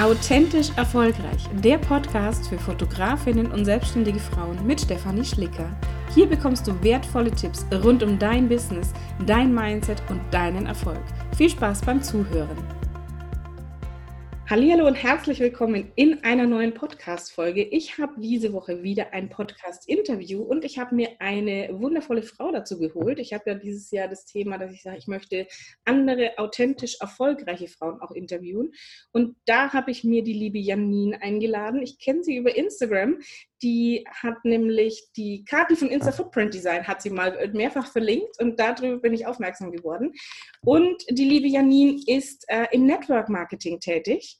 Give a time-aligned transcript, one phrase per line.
[0.00, 5.68] Authentisch Erfolgreich, der Podcast für Fotografinnen und selbstständige Frauen mit Stefanie Schlicker.
[6.14, 8.92] Hier bekommst du wertvolle Tipps rund um dein Business,
[9.26, 11.02] dein Mindset und deinen Erfolg.
[11.36, 12.77] Viel Spaß beim Zuhören.
[14.50, 17.62] Hallo und herzlich willkommen in einer neuen Podcast-Folge.
[17.64, 22.78] Ich habe diese Woche wieder ein Podcast-Interview und ich habe mir eine wundervolle Frau dazu
[22.78, 23.18] geholt.
[23.18, 25.46] Ich habe ja dieses Jahr das Thema, dass ich sage, ich möchte
[25.84, 28.72] andere authentisch erfolgreiche Frauen auch interviewen.
[29.12, 31.82] Und da habe ich mir die liebe Janine eingeladen.
[31.82, 33.18] Ich kenne sie über Instagram.
[33.62, 38.58] Die hat nämlich die Karten von Insta Footprint Design, hat sie mal mehrfach verlinkt und
[38.58, 40.12] darüber bin ich aufmerksam geworden.
[40.64, 44.38] Und die liebe Janine ist äh, im Network Marketing tätig.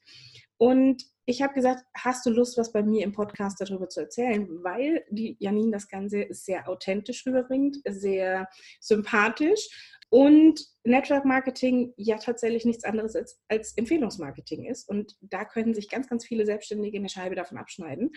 [0.56, 4.48] Und ich habe gesagt, hast du Lust, was bei mir im Podcast darüber zu erzählen?
[4.62, 8.48] Weil die Janine das Ganze sehr authentisch rüberbringt, sehr
[8.80, 9.68] sympathisch
[10.10, 14.88] und Network Marketing ja tatsächlich nichts anderes als, als Empfehlungsmarketing ist.
[14.88, 18.12] Und da können sich ganz, ganz viele Selbstständige eine Scheibe davon abschneiden.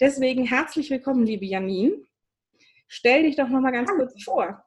[0.00, 1.96] Deswegen herzlich willkommen, liebe Janine.
[2.88, 4.64] Stell dich doch noch mal ganz kurz vor.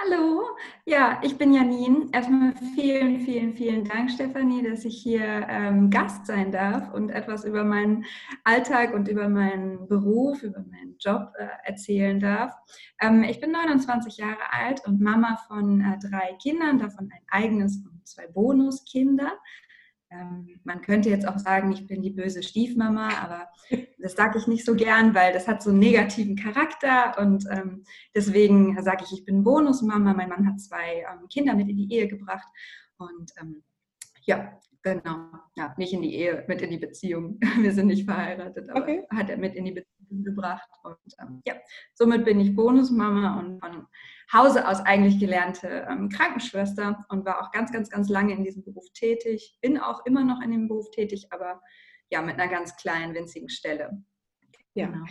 [0.00, 0.42] Hallo,
[0.86, 2.08] ja, ich bin Janine.
[2.12, 7.44] Erstmal vielen, vielen, vielen Dank, Stefanie, dass ich hier ähm, Gast sein darf und etwas
[7.44, 8.06] über meinen
[8.44, 12.54] Alltag und über meinen Beruf, über meinen Job äh, erzählen darf.
[13.00, 17.76] Ähm, ich bin 29 Jahre alt und Mama von äh, drei Kindern, davon ein eigenes
[17.76, 19.32] und zwei Bonuskinder.
[20.12, 23.48] Ähm, man könnte jetzt auch sagen, ich bin die böse Stiefmama, aber
[23.98, 27.84] das sage ich nicht so gern, weil das hat so einen negativen Charakter und ähm,
[28.14, 30.12] deswegen sage ich, ich bin Bonusmama.
[30.12, 32.46] Mein Mann hat zwei ähm, Kinder mit in die Ehe gebracht
[32.98, 33.62] und ähm,
[34.24, 37.38] ja, genau, ja, nicht in die Ehe, mit in die Beziehung.
[37.58, 39.06] Wir sind nicht verheiratet, aber okay.
[39.10, 41.54] hat er mit in die Beziehung gebracht und ähm, ja,
[41.94, 43.86] somit bin ich Bonusmama und von
[44.32, 48.64] Hause aus eigentlich gelernte ähm, Krankenschwester und war auch ganz, ganz, ganz lange in diesem
[48.64, 49.58] Beruf tätig.
[49.60, 51.60] Bin auch immer noch in dem Beruf tätig, aber
[52.10, 54.02] ja, mit einer ganz kleinen, winzigen Stelle.
[54.74, 54.86] Ja.
[54.86, 55.04] Genau.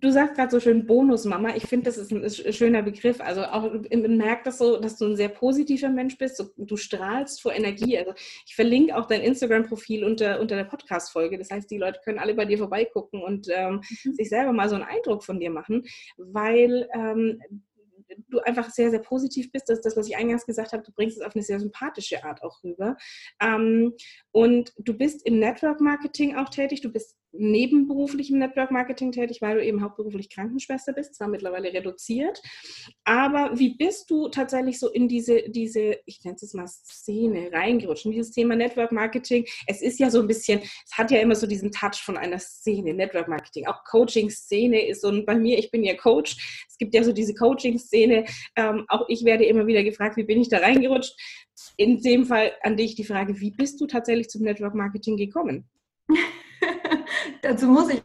[0.00, 1.54] Du sagst gerade so schön Bonusmama.
[1.54, 3.20] Ich finde, das ist ein schöner Begriff.
[3.20, 6.42] Also auch man merkt das so, dass du ein sehr positiver Mensch bist.
[6.56, 7.98] Du strahlst vor Energie.
[7.98, 8.14] Also
[8.46, 11.36] ich verlinke auch dein Instagram-Profil unter, unter der Podcast-Folge.
[11.36, 14.14] Das heißt, die Leute können alle bei dir vorbeigucken und ähm, mhm.
[14.14, 15.84] sich selber mal so einen Eindruck von dir machen,
[16.16, 17.42] weil ähm,
[18.28, 19.68] du einfach sehr, sehr positiv bist.
[19.68, 20.82] Das ist das, was ich eingangs gesagt habe.
[20.82, 22.96] Du bringst es auf eine sehr sympathische Art auch rüber.
[23.40, 23.94] Ähm,
[24.32, 26.80] und du bist im Network Marketing auch tätig.
[26.80, 31.72] Du bist nebenberuflich im Network Marketing tätig, weil du eben hauptberuflich Krankenschwester bist, zwar mittlerweile
[31.72, 32.42] reduziert.
[33.04, 37.50] Aber wie bist du tatsächlich so in diese, diese ich nenne es jetzt mal Szene
[37.52, 39.44] reingerutscht, in dieses Thema Network Marketing?
[39.66, 42.38] Es ist ja so ein bisschen, es hat ja immer so diesen Touch von einer
[42.38, 43.66] Szene, Network Marketing.
[43.66, 47.12] Auch Coaching-Szene ist so, und bei mir, ich bin ja Coach, es gibt ja so
[47.12, 48.24] diese Coaching-Szene.
[48.56, 51.14] Ähm, auch ich werde immer wieder gefragt, wie bin ich da reingerutscht?
[51.76, 55.68] In dem Fall an dich die Frage, wie bist du tatsächlich zum Network Marketing gekommen?
[57.42, 58.02] Dazu muss ich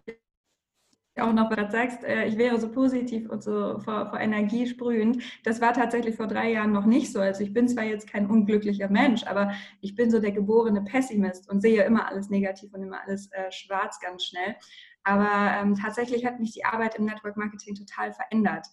[1.19, 5.21] auch noch, was sagst, äh, ich wäre so positiv und so vor, vor, Energie sprühend.
[5.43, 7.19] Das war tatsächlich vor drei Jahren noch nicht so.
[7.19, 9.51] Also ich bin zwar jetzt kein unglücklicher Mensch, aber
[9.81, 13.51] ich bin so der geborene Pessimist und sehe immer alles negativ und immer alles äh,
[13.51, 14.55] schwarz ganz schnell.
[15.03, 18.67] Aber ähm, tatsächlich hat mich die Arbeit im Network Marketing total verändert.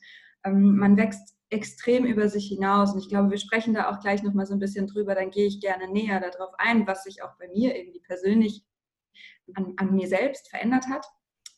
[0.44, 4.22] Ähm, man wächst extrem über sich hinaus und ich glaube, wir sprechen da auch gleich
[4.22, 5.14] nochmal so ein bisschen drüber.
[5.14, 8.64] Dann gehe ich gerne näher darauf ein, was sich auch bei mir irgendwie persönlich
[9.54, 11.06] an, an mir selbst verändert hat.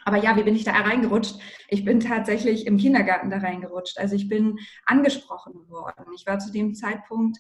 [0.04, 1.38] Aber ja, wie bin ich da reingerutscht?
[1.68, 3.98] Ich bin tatsächlich im Kindergarten da reingerutscht.
[3.98, 6.06] Also ich bin angesprochen worden.
[6.14, 7.38] Ich war zu dem Zeitpunkt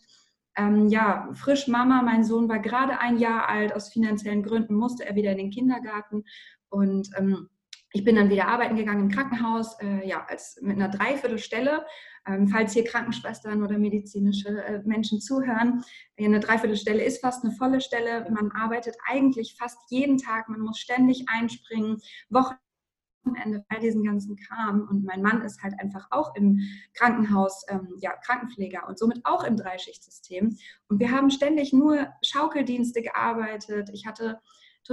[0.56, 2.02] ähm, ja frisch Mama.
[2.02, 3.74] Mein Sohn war gerade ein Jahr alt.
[3.74, 6.24] Aus finanziellen Gründen musste er wieder in den Kindergarten
[6.68, 7.48] und ähm,
[7.92, 11.84] ich bin dann wieder arbeiten gegangen im Krankenhaus, äh, ja, als mit einer Dreiviertelstelle.
[12.26, 15.82] Ähm, falls hier Krankenschwestern oder medizinische äh, Menschen zuhören,
[16.18, 18.30] eine Dreiviertelstelle ist fast eine volle Stelle.
[18.30, 21.98] Man arbeitet eigentlich fast jeden Tag, man muss ständig einspringen,
[22.28, 24.86] Wochenende, all diesen ganzen Kram.
[24.88, 26.60] Und mein Mann ist halt einfach auch im
[26.92, 30.56] Krankenhaus, ähm, ja, Krankenpfleger und somit auch im Dreischichtsystem.
[30.88, 33.88] Und wir haben ständig nur Schaukeldienste gearbeitet.
[33.94, 34.40] Ich hatte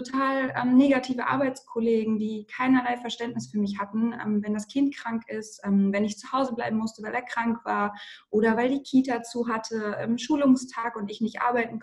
[0.04, 5.24] total ähm, negative Arbeitskollegen, die keinerlei Verständnis für mich hatten, ähm, wenn das Kind krank
[5.28, 7.96] ist, ähm, wenn ich zu Hause bleiben musste, weil er krank war
[8.30, 11.80] oder weil die Kita zu hatte, Schulungstag und ich nicht arbeiten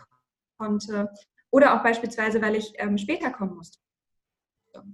[0.58, 1.10] konnte
[1.50, 3.78] oder auch beispielsweise, weil ich ähm, später kommen musste.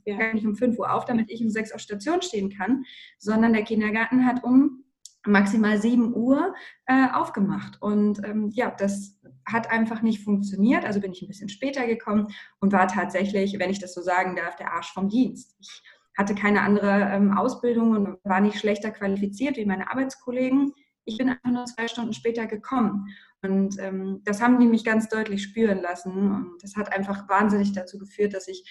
[0.04, 0.32] Ja.
[0.32, 2.84] Nicht um 5 Uhr auf, damit ich um 6 Uhr auf Station stehen kann,
[3.18, 4.79] sondern der Kindergarten hat um
[5.26, 6.54] maximal 7 Uhr
[6.86, 7.80] äh, aufgemacht.
[7.80, 10.84] Und ähm, ja, das hat einfach nicht funktioniert.
[10.84, 12.28] Also bin ich ein bisschen später gekommen
[12.60, 15.56] und war tatsächlich, wenn ich das so sagen darf, der Arsch vom Dienst.
[15.60, 15.82] Ich
[16.16, 20.72] hatte keine andere ähm, Ausbildung und war nicht schlechter qualifiziert wie meine Arbeitskollegen.
[21.04, 23.06] Ich bin einfach nur zwei Stunden später gekommen.
[23.42, 26.12] Und ähm, das haben die mich ganz deutlich spüren lassen.
[26.12, 28.64] Und das hat einfach wahnsinnig dazu geführt, dass ich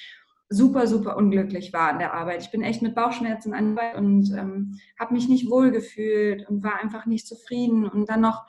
[0.49, 2.41] super, super unglücklich war an der Arbeit.
[2.41, 6.63] Ich bin echt mit Bauchschmerzen an Arbeit und ähm, habe mich nicht wohl gefühlt und
[6.63, 7.87] war einfach nicht zufrieden.
[7.87, 8.45] Und dann noch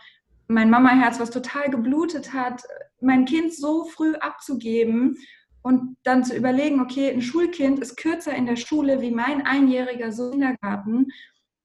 [0.49, 2.63] mein Mama-Herz, was total geblutet hat,
[3.01, 5.17] mein Kind so früh abzugeben
[5.63, 10.11] und dann zu überlegen, okay, ein Schulkind ist kürzer in der Schule wie mein einjähriger
[10.11, 11.09] so Kindergarten,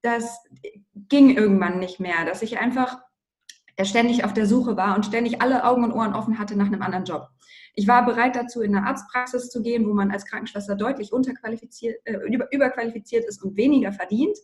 [0.01, 0.37] das
[0.93, 2.99] ging irgendwann nicht mehr, dass ich einfach
[3.81, 6.81] ständig auf der Suche war und ständig alle Augen und Ohren offen hatte nach einem
[6.81, 7.29] anderen Job.
[7.75, 11.97] Ich war bereit dazu, in eine Arztpraxis zu gehen, wo man als Krankenschwester deutlich unterqualifiziert,
[12.05, 14.37] äh, über, überqualifiziert ist und weniger verdient.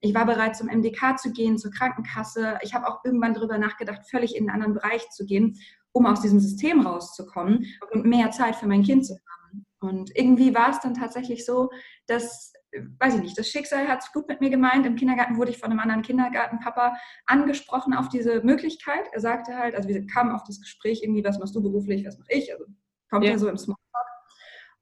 [0.00, 2.58] Ich war bereit, zum MDK zu gehen, zur Krankenkasse.
[2.62, 5.58] Ich habe auch irgendwann darüber nachgedacht, völlig in einen anderen Bereich zu gehen,
[5.90, 9.66] um aus diesem System rauszukommen und mehr Zeit für mein Kind zu haben.
[9.80, 11.70] Und irgendwie war es dann tatsächlich so,
[12.06, 14.86] dass weiß ich nicht, das Schicksal hat es gut mit mir gemeint.
[14.86, 19.06] Im Kindergarten wurde ich von einem anderen Kindergartenpapa angesprochen auf diese Möglichkeit.
[19.12, 22.18] Er sagte halt, also wir kamen auf das Gespräch irgendwie, was machst du beruflich, was
[22.18, 22.52] mache ich?
[22.52, 22.66] Also
[23.10, 23.84] kommt ja, ja so im Smalltalk.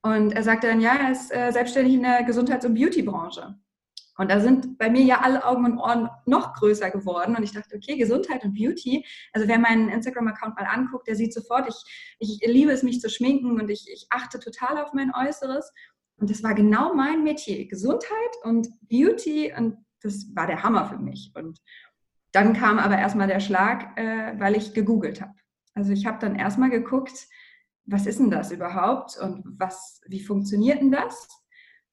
[0.02, 3.56] Und er sagte dann, ja, er ist äh, selbstständig in der Gesundheits- und Beautybranche.
[4.18, 7.36] Und da sind bei mir ja alle Augen und Ohren noch größer geworden.
[7.36, 9.04] Und ich dachte, okay, Gesundheit und Beauty.
[9.32, 13.10] Also wer meinen Instagram-Account mal anguckt, der sieht sofort, ich, ich liebe es, mich zu
[13.10, 15.72] schminken und ich, ich achte total auf mein Äußeres.
[16.18, 18.10] Und das war genau mein Metier, Gesundheit
[18.42, 19.52] und Beauty.
[19.56, 21.32] Und das war der Hammer für mich.
[21.34, 21.60] Und
[22.32, 25.34] dann kam aber erstmal der Schlag, äh, weil ich gegoogelt habe.
[25.74, 27.28] Also ich habe dann erstmal geguckt,
[27.84, 31.28] was ist denn das überhaupt und was, wie funktioniert denn das?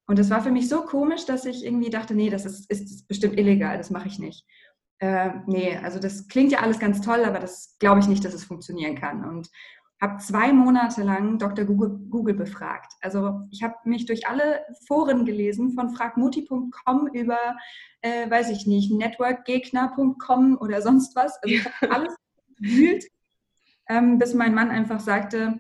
[0.07, 3.07] Und das war für mich so komisch, dass ich irgendwie dachte, nee, das ist, ist
[3.07, 4.45] bestimmt illegal, das mache ich nicht.
[4.99, 8.33] Äh, nee, also das klingt ja alles ganz toll, aber das glaube ich nicht, dass
[8.33, 9.23] es funktionieren kann.
[9.23, 9.49] Und
[10.01, 11.65] habe zwei Monate lang Dr.
[11.65, 12.93] Google, Google befragt.
[13.01, 17.39] Also ich habe mich durch alle Foren gelesen, von fragmuti.com über,
[18.01, 21.41] äh, weiß ich nicht, networkgegner.com oder sonst was.
[21.41, 22.15] Also ich habe alles
[22.57, 23.05] gewühlt,
[23.87, 25.59] ähm, bis mein Mann einfach sagte,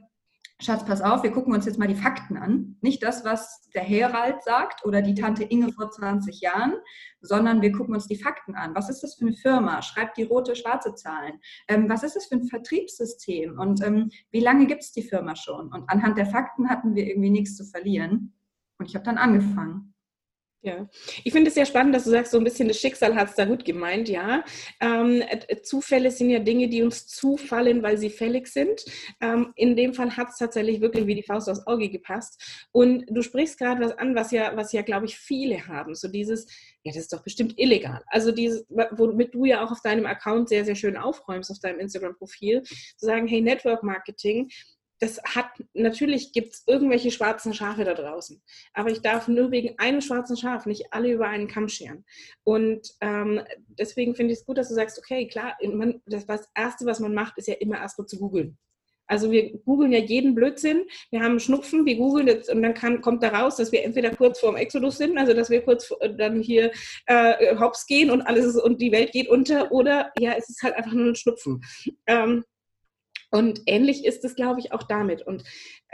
[0.61, 2.77] Schatz, pass auf, wir gucken uns jetzt mal die Fakten an.
[2.81, 6.75] Nicht das, was der Herald sagt oder die Tante Inge vor 20 Jahren,
[7.21, 8.73] sondern wir gucken uns die Fakten an.
[8.75, 9.81] Was ist das für eine Firma?
[9.81, 11.39] Schreibt die rote, schwarze Zahlen.
[11.67, 13.59] Ähm, was ist das für ein Vertriebssystem?
[13.59, 15.71] Und ähm, wie lange gibt es die Firma schon?
[15.73, 18.33] Und anhand der Fakten hatten wir irgendwie nichts zu verlieren.
[18.77, 19.92] Und ich habe dann angefangen.
[20.65, 20.87] Ja,
[21.25, 23.35] ich finde es sehr spannend, dass du sagst, so ein bisschen das Schicksal hat es
[23.35, 24.45] da gut gemeint, ja.
[24.79, 28.85] Ähm, äh, Zufälle sind ja Dinge, die uns zufallen, weil sie fällig sind.
[29.19, 32.65] Ähm, in dem Fall hat es tatsächlich wirklich wie die Faust aufs Auge gepasst.
[32.71, 35.95] Und du sprichst gerade was an, was ja, was ja, glaube ich, viele haben.
[35.95, 36.47] So dieses,
[36.85, 38.01] ja, das ist doch bestimmt illegal.
[38.07, 41.79] Also dieses, womit du ja auch auf deinem Account sehr, sehr schön aufräumst, auf deinem
[41.79, 44.49] Instagram-Profil, zu sagen, hey, Network Marketing,
[45.03, 48.41] das hat, natürlich gibt es irgendwelche schwarzen Schafe da draußen,
[48.73, 52.05] aber ich darf nur wegen einem schwarzen Schaf nicht alle über einen Kamm scheren.
[52.43, 56.47] Und ähm, deswegen finde ich es gut, dass du sagst, okay, klar, man, das, das
[56.55, 58.57] Erste, was man macht, ist ja immer erstmal zu googeln.
[59.05, 60.85] Also wir googeln ja jeden Blödsinn.
[61.11, 64.11] Wir haben Schnupfen, wir googeln jetzt und dann kann, kommt da raus, dass wir entweder
[64.11, 66.71] kurz vor dem Exodus sind, also dass wir kurz dann hier
[67.07, 70.63] äh, hops gehen und alles ist, und die Welt geht unter, oder ja, es ist
[70.63, 71.61] halt einfach nur ein Schnupfen.
[72.07, 72.45] Ähm,
[73.33, 75.23] und ähnlich ist es, glaube ich, auch damit.
[75.23, 75.43] Und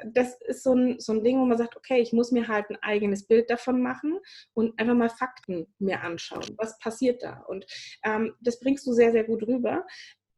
[0.06, 2.70] das ist so ein, so ein Ding, wo man sagt, okay, ich muss mir halt
[2.70, 4.20] ein eigenes Bild davon machen
[4.54, 6.44] und einfach mal Fakten mir anschauen.
[6.58, 7.46] Was passiert da?
[7.48, 7.66] Und
[8.04, 9.88] ähm, das bringst du sehr, sehr gut rüber.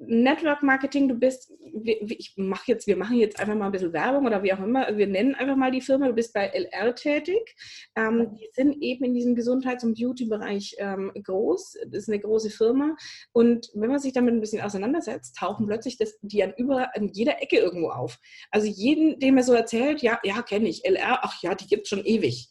[0.07, 1.51] Network Marketing, du bist,
[1.83, 4.97] ich mache jetzt, wir machen jetzt einfach mal ein bisschen Werbung oder wie auch immer,
[4.97, 7.55] wir nennen einfach mal die Firma, du bist bei LR tätig.
[7.95, 12.49] Ähm, die sind eben in diesem Gesundheits- und Beauty-Bereich ähm, groß, das ist eine große
[12.49, 12.95] Firma
[13.31, 17.09] und wenn man sich damit ein bisschen auseinandersetzt, tauchen plötzlich das, die an, überall, an
[17.13, 18.19] jeder Ecke irgendwo auf.
[18.49, 21.83] Also jeden, dem er so erzählt, ja, ja, kenne ich, LR, ach ja, die gibt
[21.83, 22.49] es schon ewig.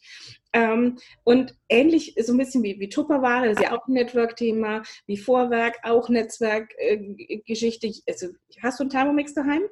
[0.53, 4.83] Ähm, und ähnlich so ein bisschen wie, wie Tupperware, das ist ja auch ein Network-Thema,
[5.05, 7.87] wie Vorwerk, auch Netzwerkgeschichte.
[7.87, 8.27] Äh, also,
[8.61, 9.63] hast du einen Thermomix daheim?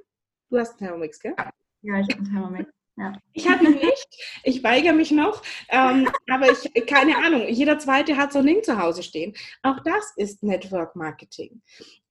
[0.50, 1.36] Du hast einen Thermomix, gell?
[1.82, 2.72] Ja, ich habe einen Thermomix.
[3.00, 3.14] Ja.
[3.32, 4.42] Ich habe ihn nicht.
[4.44, 5.42] Ich weigere mich noch.
[5.70, 9.34] Ähm, aber ich, keine Ahnung, jeder zweite hat so ein Ding zu Hause stehen.
[9.64, 11.62] Auch das ist Network Marketing.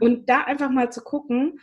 [0.00, 1.60] Und da einfach mal zu gucken,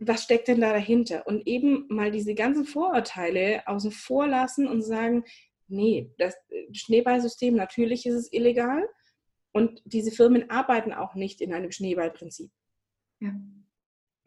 [0.00, 1.26] was steckt denn da dahinter?
[1.28, 5.24] Und eben mal diese ganzen Vorurteile außen vor lassen und sagen,
[5.68, 8.88] nee, das äh, Schneeballsystem, natürlich ist es illegal
[9.52, 12.50] und diese Firmen arbeiten auch nicht in einem Schneeballprinzip.
[13.20, 13.32] Ja.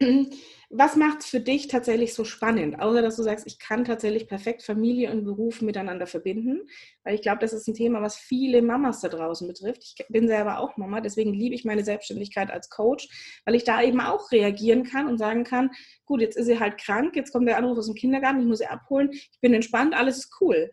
[0.70, 2.80] Was macht es für dich tatsächlich so spannend?
[2.80, 6.68] Außer dass du sagst, ich kann tatsächlich perfekt Familie und Beruf miteinander verbinden,
[7.04, 9.82] weil ich glaube, das ist ein Thema, was viele Mamas da draußen betrifft.
[9.82, 13.08] Ich bin selber auch Mama, deswegen liebe ich meine Selbstständigkeit als Coach,
[13.44, 15.70] weil ich da eben auch reagieren kann und sagen kann,
[16.04, 18.58] gut, jetzt ist sie halt krank, jetzt kommt der Anruf aus dem Kindergarten, ich muss
[18.58, 20.70] sie abholen, ich bin entspannt, alles ist cool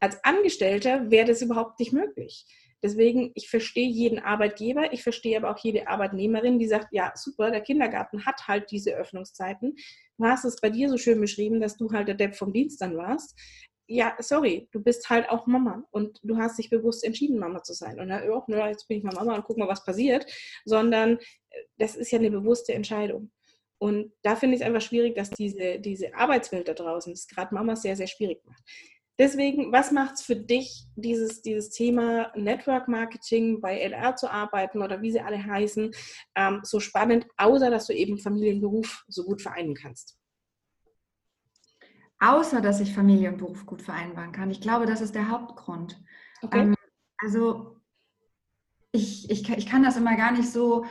[0.00, 2.46] als Angestellter wäre das überhaupt nicht möglich.
[2.82, 7.50] Deswegen, ich verstehe jeden Arbeitgeber, ich verstehe aber auch jede Arbeitnehmerin, die sagt, ja, super,
[7.50, 9.74] der Kindergarten hat halt diese Öffnungszeiten.
[10.18, 12.80] Du hast es bei dir so schön beschrieben, dass du halt der Depp vom Dienst
[12.80, 13.34] dann warst.
[13.88, 17.72] Ja, sorry, du bist halt auch Mama und du hast dich bewusst entschieden, Mama zu
[17.72, 17.98] sein.
[17.98, 20.26] Und dann, oh, jetzt bin ich mal Mama und guck mal, was passiert.
[20.64, 21.18] Sondern
[21.50, 23.30] äh, das ist ja eine bewusste Entscheidung.
[23.78, 27.54] Und da finde ich es einfach schwierig, dass diese, diese Arbeitswelt da draußen, das gerade
[27.54, 28.62] Mamas sehr, sehr schwierig macht.
[29.18, 34.82] Deswegen, was macht es für dich, dieses, dieses Thema Network Marketing bei LR zu arbeiten
[34.82, 35.90] oder wie sie alle heißen,
[36.34, 40.18] ähm, so spannend, außer dass du eben Familie und Beruf so gut vereinen kannst?
[42.18, 44.50] Außer dass ich Familie und Beruf gut vereinbaren kann.
[44.50, 45.98] Ich glaube, das ist der Hauptgrund.
[46.42, 46.60] Okay.
[46.60, 46.74] Ähm,
[47.18, 47.80] also
[48.92, 50.84] ich, ich, ich kann das immer gar nicht so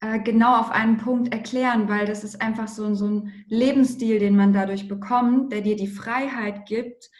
[0.00, 4.36] äh, genau auf einen Punkt erklären, weil das ist einfach so, so ein Lebensstil, den
[4.36, 7.10] man dadurch bekommt, der dir die Freiheit gibt,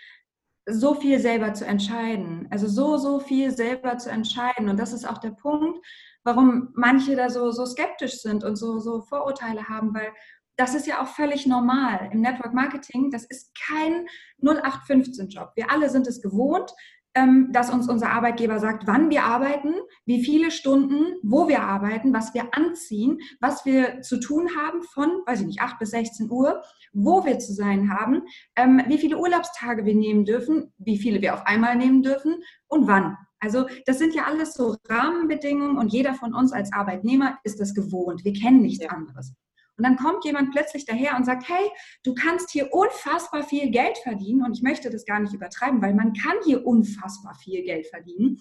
[0.66, 2.46] so viel selber zu entscheiden.
[2.50, 4.68] Also so, so viel selber zu entscheiden.
[4.68, 5.84] Und das ist auch der Punkt,
[6.24, 10.12] warum manche da so, so skeptisch sind und so, so Vorurteile haben, weil
[10.56, 12.10] das ist ja auch völlig normal.
[12.12, 14.06] Im Network Marketing, das ist kein
[14.42, 15.52] 0815-Job.
[15.56, 16.72] Wir alle sind es gewohnt,
[17.14, 19.74] dass uns unser Arbeitgeber sagt, wann wir arbeiten,
[20.06, 25.10] wie viele Stunden, wo wir arbeiten, was wir anziehen, was wir zu tun haben von,
[25.26, 26.62] weiß ich nicht, 8 bis 16 Uhr,
[26.94, 28.22] wo wir zu sein haben,
[28.56, 32.86] ähm, wie viele Urlaubstage wir nehmen dürfen, wie viele wir auf einmal nehmen dürfen und
[32.86, 33.16] wann.
[33.40, 37.74] Also das sind ja alles so Rahmenbedingungen und jeder von uns als Arbeitnehmer ist das
[37.74, 38.24] gewohnt.
[38.24, 39.34] Wir kennen nichts anderes.
[39.76, 41.70] Und dann kommt jemand plötzlich daher und sagt, hey,
[42.04, 44.44] du kannst hier unfassbar viel Geld verdienen.
[44.44, 48.38] Und ich möchte das gar nicht übertreiben, weil man kann hier unfassbar viel Geld verdienen.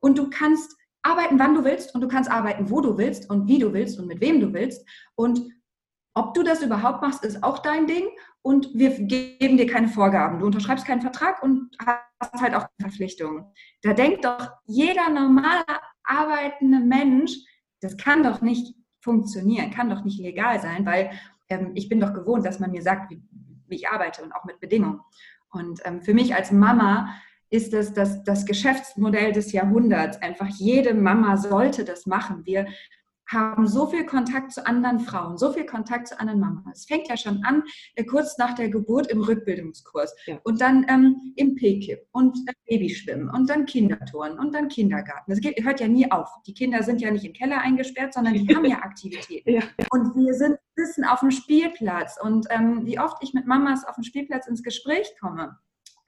[0.00, 3.48] Und du kannst arbeiten, wann du willst und du kannst arbeiten, wo du willst und
[3.48, 4.86] wie du willst und mit wem du willst.
[5.14, 5.40] Und
[6.14, 8.08] ob du das überhaupt machst, ist auch dein Ding.
[8.42, 10.38] Und wir geben dir keine Vorgaben.
[10.38, 13.44] Du unterschreibst keinen Vertrag und hast halt auch Verpflichtungen.
[13.82, 15.64] Da denkt doch jeder normale
[16.04, 17.32] arbeitende Mensch,
[17.80, 18.74] das kann doch nicht
[19.06, 21.10] funktionieren, kann doch nicht legal sein, weil
[21.48, 23.22] ähm, ich bin doch gewohnt, dass man mir sagt, wie,
[23.68, 25.00] wie ich arbeite und auch mit Bedingungen.
[25.50, 27.14] Und ähm, für mich als Mama
[27.48, 30.20] ist das, das das Geschäftsmodell des Jahrhunderts.
[30.20, 32.44] Einfach jede Mama sollte das machen.
[32.44, 32.66] Wir
[33.28, 36.80] haben so viel Kontakt zu anderen Frauen, so viel Kontakt zu anderen Mamas.
[36.80, 37.62] Es fängt ja schon an,
[37.94, 40.38] äh, kurz nach der Geburt im Rückbildungskurs ja.
[40.44, 45.30] und dann ähm, im PKIP und äh, Babyschwimmen und dann Kindertouren und dann Kindergarten.
[45.30, 46.28] Das geht, hört ja nie auf.
[46.46, 49.50] Die Kinder sind ja nicht im Keller eingesperrt, sondern die haben ja Aktivitäten.
[49.50, 49.62] Ja.
[49.90, 53.94] Und wir sind wissen auf dem Spielplatz und ähm, wie oft ich mit Mamas auf
[53.94, 55.58] dem Spielplatz ins Gespräch komme.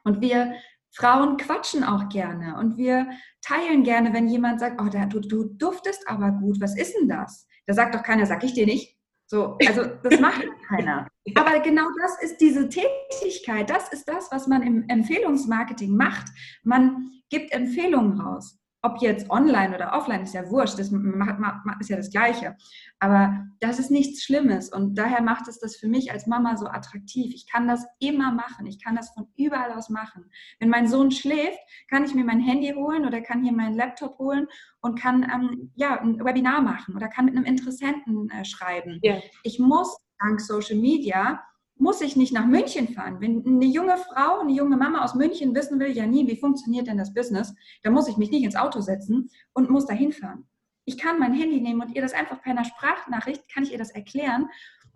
[0.04, 0.54] Und wir
[0.92, 3.08] Frauen quatschen auch gerne und wir
[3.42, 7.46] teilen gerne, wenn jemand sagt, oh, du, du duftest aber gut, was ist denn das?
[7.66, 8.96] Da sagt doch keiner, sag ich dir nicht.
[9.26, 11.06] So, also das macht keiner.
[11.34, 16.26] Aber genau das ist diese Tätigkeit, das ist das, was man im Empfehlungsmarketing macht.
[16.62, 21.96] Man gibt Empfehlungen raus ob jetzt online oder offline, ist ja wurscht, das ist ja
[21.96, 22.56] das Gleiche.
[23.00, 26.66] Aber das ist nichts Schlimmes und daher macht es das für mich als Mama so
[26.66, 27.34] attraktiv.
[27.34, 30.30] Ich kann das immer machen, ich kann das von überall aus machen.
[30.60, 31.58] Wenn mein Sohn schläft,
[31.90, 34.46] kann ich mir mein Handy holen oder kann hier meinen Laptop holen
[34.80, 39.00] und kann ähm, ja, ein Webinar machen oder kann mit einem Interessenten äh, schreiben.
[39.04, 39.20] Yeah.
[39.42, 41.42] Ich muss dank Social Media
[41.78, 43.20] muss ich nicht nach München fahren.
[43.20, 46.86] Wenn eine junge Frau, eine junge Mama aus München wissen will, ja nie, wie funktioniert
[46.86, 50.44] denn das Business, dann muss ich mich nicht ins Auto setzen und muss dahin fahren.
[50.84, 53.78] Ich kann mein Handy nehmen und ihr das einfach per einer Sprachnachricht, kann ich ihr
[53.78, 54.48] das erklären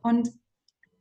[0.02, 0.30] und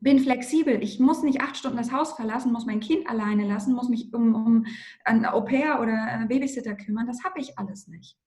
[0.01, 0.81] bin flexibel.
[0.83, 4.13] Ich muss nicht acht Stunden das Haus verlassen, muss mein Kind alleine lassen, muss mich
[4.13, 4.65] um, um
[5.05, 7.07] ein Au-pair oder einen Babysitter kümmern.
[7.07, 8.17] Das habe ich alles nicht.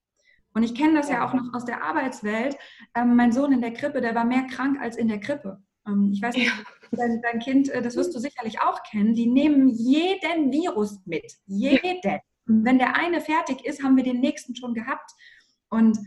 [0.55, 2.57] Und ich kenne das ja auch noch aus der Arbeitswelt.
[2.95, 5.61] Ähm, mein Sohn in der Krippe, der war mehr krank als in der Krippe.
[5.87, 6.53] Ähm, ich weiß nicht,
[6.97, 11.33] dein, dein, Kind, äh, das wirst du sicherlich auch kennen, die nehmen jeden Virus mit.
[11.47, 12.21] Jeden.
[12.47, 15.11] Wenn der eine fertig ist, haben wir den nächsten schon gehabt.
[15.71, 15.99] Und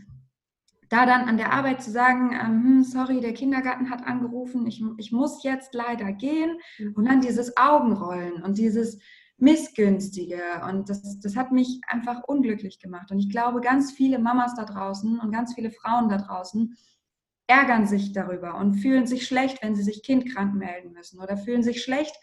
[0.89, 4.81] da dann an der Arbeit zu sagen, ähm, hm, sorry, der Kindergarten hat angerufen, ich,
[4.97, 6.57] ich muss jetzt leider gehen.
[6.95, 8.99] Und dann dieses Augenrollen und dieses
[9.37, 10.41] Missgünstige.
[10.67, 13.11] Und das, das hat mich einfach unglücklich gemacht.
[13.11, 16.75] Und ich glaube, ganz viele Mamas da draußen und ganz viele Frauen da draußen
[17.47, 21.63] ärgern sich darüber und fühlen sich schlecht, wenn sie sich kindkrank melden müssen oder fühlen
[21.63, 22.15] sich schlecht,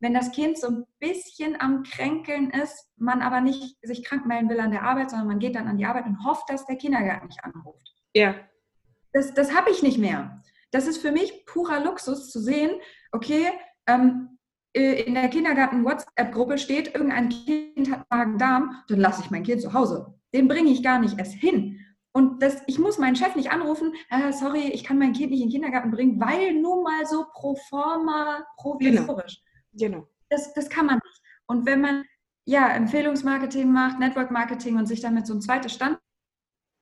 [0.00, 4.48] wenn das Kind so ein bisschen am Kränkeln ist, man aber nicht sich krank melden
[4.48, 6.76] will an der Arbeit, sondern man geht dann an die Arbeit und hofft, dass der
[6.76, 7.94] Kindergarten nicht anruft.
[8.14, 8.34] Ja.
[9.12, 10.42] Das, das habe ich nicht mehr.
[10.70, 12.70] Das ist für mich purer Luxus zu sehen,
[13.12, 13.48] okay,
[13.86, 14.38] ähm,
[14.72, 19.72] äh, in der Kindergarten-WhatsApp-Gruppe steht, irgendein Kind hat Magen-Darm, dann lasse ich mein Kind zu
[19.72, 20.14] Hause.
[20.32, 21.84] Den bringe ich gar nicht erst hin.
[22.12, 25.42] Und das, ich muss meinen Chef nicht anrufen, äh, sorry, ich kann mein Kind nicht
[25.42, 29.42] in den Kindergarten bringen, weil nur mal so pro forma provisorisch.
[29.72, 29.98] Genau.
[29.98, 30.08] genau.
[30.28, 31.22] Das, das kann man nicht.
[31.46, 32.04] Und wenn man
[32.44, 36.00] ja Empfehlungsmarketing macht, Network Marketing und sich damit so ein zweites Standbein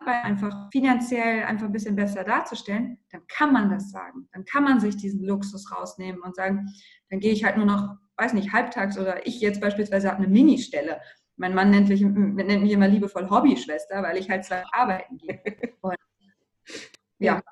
[0.07, 4.29] einfach finanziell einfach ein bisschen besser darzustellen, dann kann man das sagen.
[4.33, 6.67] Dann kann man sich diesen Luxus rausnehmen und sagen,
[7.11, 10.29] dann gehe ich halt nur noch, weiß nicht, halbtags oder ich jetzt beispielsweise habe eine
[10.29, 11.01] Ministelle.
[11.39, 15.41] Mein Mann nennt mich, nennt mich immer liebevoll Hobbyschwester, weil ich halt zwei arbeiten gehe.
[15.81, 15.97] Und,
[17.19, 17.43] ja.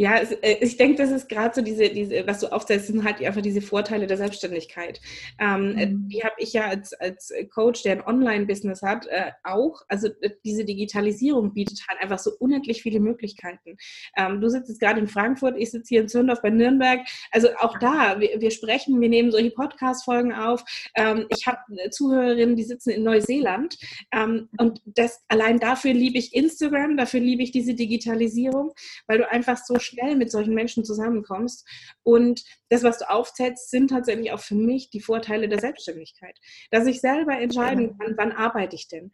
[0.00, 3.04] Ja, es, äh, ich denke, das ist gerade so diese, diese, was du aufzählst, sind
[3.04, 5.00] halt einfach diese Vorteile der Selbstständigkeit.
[5.40, 6.08] Ähm, äh, mhm.
[6.08, 9.82] Die habe ich ja als, als Coach, der ein Online-Business hat, äh, auch.
[9.88, 10.08] Also
[10.44, 13.76] diese Digitalisierung bietet halt einfach so unendlich viele Möglichkeiten.
[14.16, 17.00] Ähm, du sitzt jetzt gerade in Frankfurt, ich sitze hier in Zündorf bei Nürnberg.
[17.32, 20.62] Also auch da, wir, wir sprechen, wir nehmen solche Podcast-Folgen auf.
[20.94, 21.58] Ähm, ich habe
[21.90, 23.76] Zuhörerinnen, die sitzen in Neuseeland.
[24.12, 28.72] Ähm, und das allein dafür liebe ich Instagram, dafür liebe ich diese Digitalisierung,
[29.08, 31.66] weil du einfach einfach so schnell mit solchen Menschen zusammenkommst.
[32.02, 36.38] Und das, was du aufzählst, sind tatsächlich auch für mich die Vorteile der Selbstständigkeit.
[36.70, 39.10] Dass ich selber entscheiden kann, wann arbeite ich denn?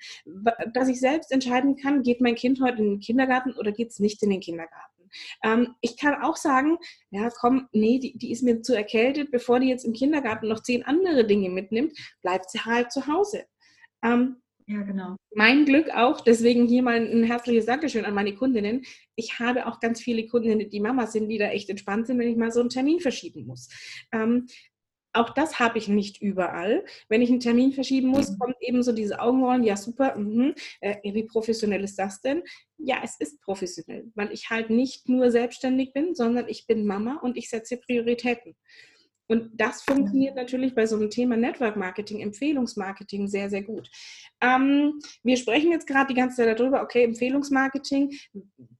[0.73, 3.99] Dass ich selbst entscheiden kann, geht mein Kind heute in den Kindergarten oder geht es
[3.99, 4.95] nicht in den Kindergarten?
[5.43, 6.79] Ähm, ich kann auch sagen,
[7.11, 10.63] ja, komm, nee, die, die ist mir zu erkältet, bevor die jetzt im Kindergarten noch
[10.63, 13.45] zehn andere Dinge mitnimmt, bleibt sie halt zu Hause.
[14.03, 15.17] Ähm, ja, genau.
[15.35, 18.85] Mein Glück auch, deswegen hier mal ein herzliches Dankeschön an meine Kundinnen.
[19.15, 22.31] Ich habe auch ganz viele Kundinnen, die Mamas sind, die da echt entspannt sind, wenn
[22.31, 23.69] ich mal so einen Termin verschieben muss.
[24.13, 24.47] Ähm,
[25.15, 26.85] auch das habe ich nicht überall.
[27.09, 28.39] Wenn ich einen Termin verschieben muss, mhm.
[28.39, 32.43] kommt eben so diese Augenrollen, ja super, mh, äh, wie professionell ist das denn?
[32.79, 37.21] Ja, es ist professionell, weil ich halt nicht nur selbstständig bin, sondern ich bin Mama
[37.23, 38.57] und ich setze Prioritäten.
[39.27, 43.91] Und das funktioniert natürlich bei so einem Thema Network Marketing, Empfehlungsmarketing sehr, sehr gut.
[44.41, 48.13] Ähm, wir sprechen jetzt gerade die ganze Zeit darüber, okay, Empfehlungsmarketing,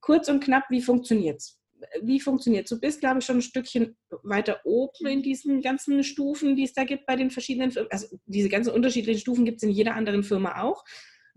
[0.01, 1.59] kurz und knapp, wie funktioniert es?
[2.01, 6.55] Wie funktioniert Du bist, glaube ich, schon ein Stückchen weiter oben in diesen ganzen Stufen,
[6.55, 7.91] die es da gibt bei den verschiedenen Firmen.
[7.91, 10.83] Also diese ganzen unterschiedlichen Stufen gibt es in jeder anderen Firma auch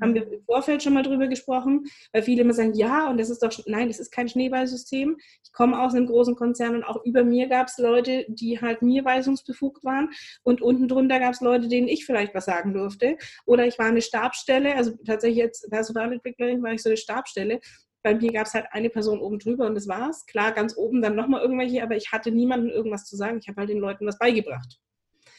[0.01, 3.31] haben wir im Vorfeld schon mal drüber gesprochen, weil viele immer sagen, ja, und das
[3.31, 5.17] ist doch, nein, das ist kein Schneeballsystem.
[5.45, 8.83] Ich komme aus einem großen Konzern und auch über mir gab es Leute, die halt
[8.83, 10.11] mir weisungsbefugt waren
[10.43, 13.17] und unten drunter gab es Leute, denen ich vielleicht was sagen durfte.
[13.47, 17.61] Oder ich war eine Stabsstelle, also tatsächlich jetzt Personalentwicklerin war ich so eine Stabsstelle.
[18.03, 20.25] Bei mir gab es halt eine Person oben drüber und das war's.
[20.27, 23.39] Klar, ganz oben dann nochmal irgendwelche, aber ich hatte niemandem irgendwas zu sagen.
[23.39, 24.79] Ich habe halt den Leuten was beigebracht.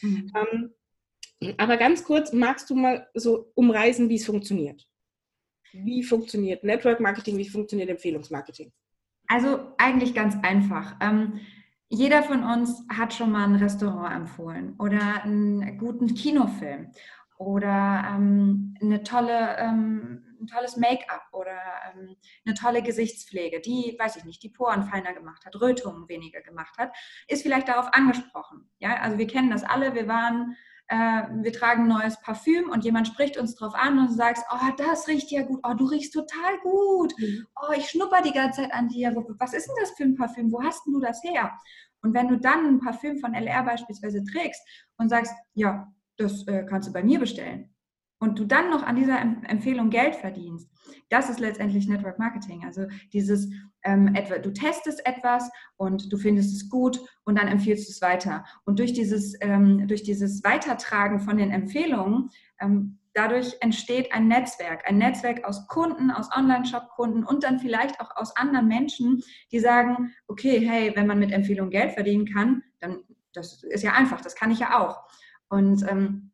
[0.01, 0.31] Mhm.
[0.36, 0.73] Ähm,
[1.58, 4.88] aber ganz kurz, magst du mal so umreißen, wie es funktioniert?
[5.71, 7.38] Wie funktioniert Network Marketing?
[7.38, 8.71] Wie funktioniert Empfehlungsmarketing?
[9.28, 10.95] Also eigentlich ganz einfach.
[11.02, 11.39] Ähm,
[11.88, 16.91] jeder von uns hat schon mal ein Restaurant empfohlen oder einen guten Kinofilm
[17.38, 21.58] oder ähm, eine tolle, ähm, ein tolles Make-up oder
[21.93, 26.41] ähm, eine tolle Gesichtspflege, die, weiß ich nicht, die Poren feiner gemacht hat, Rötungen weniger
[26.41, 26.91] gemacht hat,
[27.28, 28.69] ist vielleicht darauf angesprochen.
[28.80, 29.95] Ja, also wir kennen das alle.
[29.95, 30.58] Wir waren
[30.89, 34.71] äh, wir tragen neues Parfüm und jemand spricht uns drauf an und du sagst, oh,
[34.78, 37.45] das riecht ja gut, oh, du riechst total gut, mhm.
[37.62, 40.52] oh, ich schnupper die ganze Zeit an dir, was ist denn das für ein Parfüm,
[40.52, 41.52] wo hast du das her?
[42.02, 44.62] Und wenn du dann ein Parfüm von LR beispielsweise trägst
[44.97, 47.73] und sagst, ja, das äh, kannst du bei mir bestellen,
[48.19, 50.69] und du dann noch an dieser Empfehlung Geld verdienst,
[51.10, 52.63] das ist letztendlich Network Marketing.
[52.65, 53.49] Also dieses,
[53.84, 58.01] ähm, etwa, du testest etwas und du findest es gut und dann empfiehlst du es
[58.01, 58.43] weiter.
[58.65, 62.29] Und durch dieses, ähm, durch dieses Weitertragen von den Empfehlungen,
[62.60, 68.15] ähm, dadurch entsteht ein Netzwerk, ein Netzwerk aus Kunden, aus Online-Shop-Kunden und dann vielleicht auch
[68.15, 72.99] aus anderen Menschen, die sagen, okay, hey, wenn man mit Empfehlungen Geld verdienen kann, dann
[73.34, 75.03] das ist ja einfach, das kann ich ja auch.
[75.49, 76.28] Und ähm,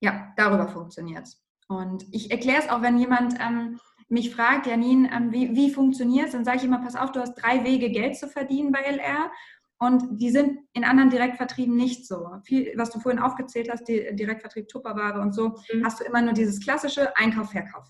[0.00, 1.42] ja, darüber funktioniert es.
[1.68, 6.26] Und ich erkläre es auch, wenn jemand ähm, mich fragt, Janine, ähm, wie, wie funktioniert
[6.26, 8.80] es, dann sage ich immer, pass auf, du hast drei Wege, Geld zu verdienen bei
[8.80, 9.30] LR.
[9.78, 12.28] Und die sind in anderen Direktvertrieben nicht so.
[12.44, 15.84] Viel, was du vorhin aufgezählt hast, die Direktvertrieb Tupperware und so, mhm.
[15.84, 17.86] hast du immer nur dieses klassische Einkauf, Verkauf.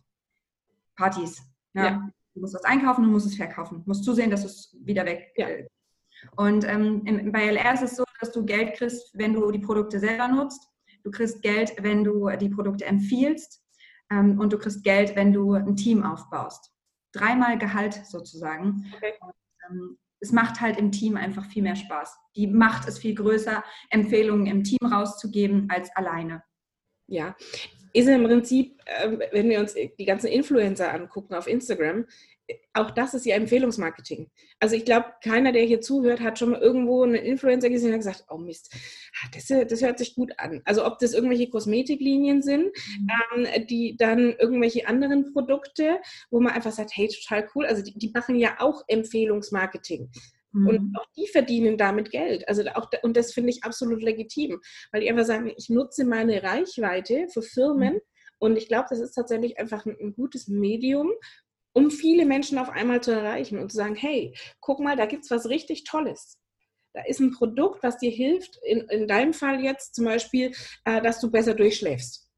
[0.95, 1.43] Partys.
[1.73, 1.85] Ja.
[1.85, 2.11] ja.
[2.35, 3.79] Du musst das einkaufen, du musst es verkaufen.
[3.79, 5.33] Du musst zusehen, dass es wieder weg.
[5.37, 5.49] Ja.
[5.49, 5.67] Äh,
[6.37, 9.99] und ähm, bei LR ist es so, dass du Geld kriegst, wenn du die Produkte
[9.99, 10.70] selber nutzt
[11.03, 13.63] Du kriegst Geld, wenn du die Produkte empfiehlst
[14.11, 16.73] ähm, und du kriegst Geld, wenn du ein Team aufbaust.
[17.13, 18.85] Dreimal Gehalt sozusagen.
[18.95, 19.13] Okay.
[19.21, 19.35] Und,
[19.69, 22.15] ähm, es macht halt im Team einfach viel mehr Spaß.
[22.37, 26.43] Die Macht ist viel größer, Empfehlungen im Team rauszugeben als alleine.
[27.07, 27.35] Ja,
[27.93, 32.07] ist im Prinzip, äh, wenn wir uns die ganzen Influencer angucken auf Instagram,
[32.73, 34.31] auch das ist ja Empfehlungsmarketing.
[34.59, 37.99] Also ich glaube, keiner, der hier zuhört, hat schon mal irgendwo einen Influencer gesehen und
[37.99, 38.75] gesagt, oh Mist,
[39.23, 40.63] ah, das, das hört sich gut an.
[40.65, 43.47] Also ob das irgendwelche Kosmetiklinien sind, mhm.
[43.47, 45.99] ähm, die dann irgendwelche anderen Produkte,
[46.31, 47.67] wo man einfach sagt, hey, total cool.
[47.67, 50.11] Also die, die machen ja auch Empfehlungsmarketing.
[50.53, 50.67] Mhm.
[50.67, 52.49] Und auch die verdienen damit Geld.
[52.49, 54.61] Also auch, und das finde ich absolut legitim,
[54.93, 57.95] weil die einfach sagen, ich nutze meine Reichweite für Firmen.
[57.95, 58.01] Mhm.
[58.39, 61.13] Und ich glaube, das ist tatsächlich einfach ein, ein gutes Medium,
[61.73, 65.25] um viele Menschen auf einmal zu erreichen und zu sagen, hey, guck mal, da gibt
[65.25, 66.39] es was richtig Tolles.
[66.93, 70.53] Da ist ein Produkt, was dir hilft, in, in deinem Fall jetzt zum Beispiel,
[70.85, 72.29] äh, dass du besser durchschläfst.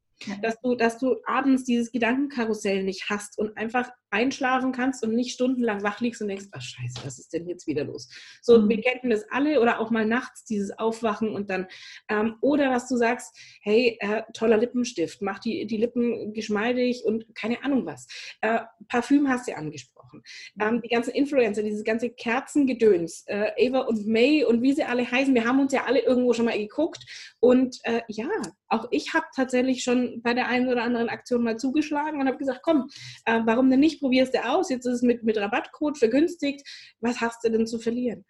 [0.41, 5.33] Dass du, dass du abends dieses Gedankenkarussell nicht hast und einfach einschlafen kannst und nicht
[5.33, 8.07] stundenlang wach liegst und denkst, ach scheiße, was ist denn jetzt wieder los?
[8.41, 8.69] So, mhm.
[8.69, 11.67] wir kennen das alle oder auch mal nachts dieses Aufwachen und dann,
[12.09, 17.33] ähm, oder dass du sagst, hey, äh, toller Lippenstift, mach die, die Lippen geschmeidig und
[17.35, 18.07] keine Ahnung was.
[18.41, 20.21] Äh, Parfüm hast du angesprochen.
[20.61, 25.09] Ähm, die ganzen Influencer, dieses ganze Kerzengedöns, äh, Ava und May und wie sie alle
[25.09, 27.03] heißen, wir haben uns ja alle irgendwo schon mal geguckt
[27.39, 28.29] und äh, ja,
[28.67, 32.37] auch ich habe tatsächlich schon bei der einen oder anderen Aktion mal zugeschlagen und habe
[32.37, 32.89] gesagt, komm,
[33.25, 34.02] äh, warum denn nicht?
[34.03, 34.69] Probierst du aus.
[34.69, 36.67] Jetzt ist es mit, mit Rabattcode vergünstigt.
[36.99, 38.25] Was hast du denn zu verlieren?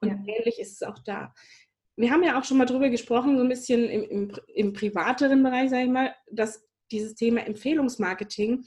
[0.00, 0.14] Und ja.
[0.14, 1.34] ähnlich ist es auch da.
[1.96, 5.42] Wir haben ja auch schon mal drüber gesprochen, so ein bisschen im, im, im privateren
[5.42, 8.64] Bereich, sage ich mal, dass dieses Thema Empfehlungsmarketing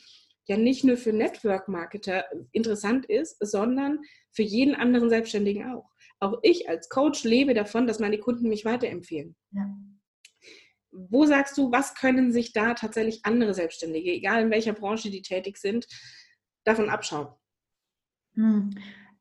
[0.47, 3.99] ja nicht nur für Network-Marketer interessant ist, sondern
[4.33, 5.89] für jeden anderen Selbstständigen auch.
[6.19, 9.37] Auch ich als Coach lebe davon, dass meine Kunden mich weiterempfehlen.
[9.51, 9.69] Ja.
[10.91, 15.21] Wo sagst du, was können sich da tatsächlich andere Selbstständige, egal in welcher Branche die
[15.21, 15.87] tätig sind,
[16.63, 17.27] davon abschauen?
[18.35, 18.71] Hm.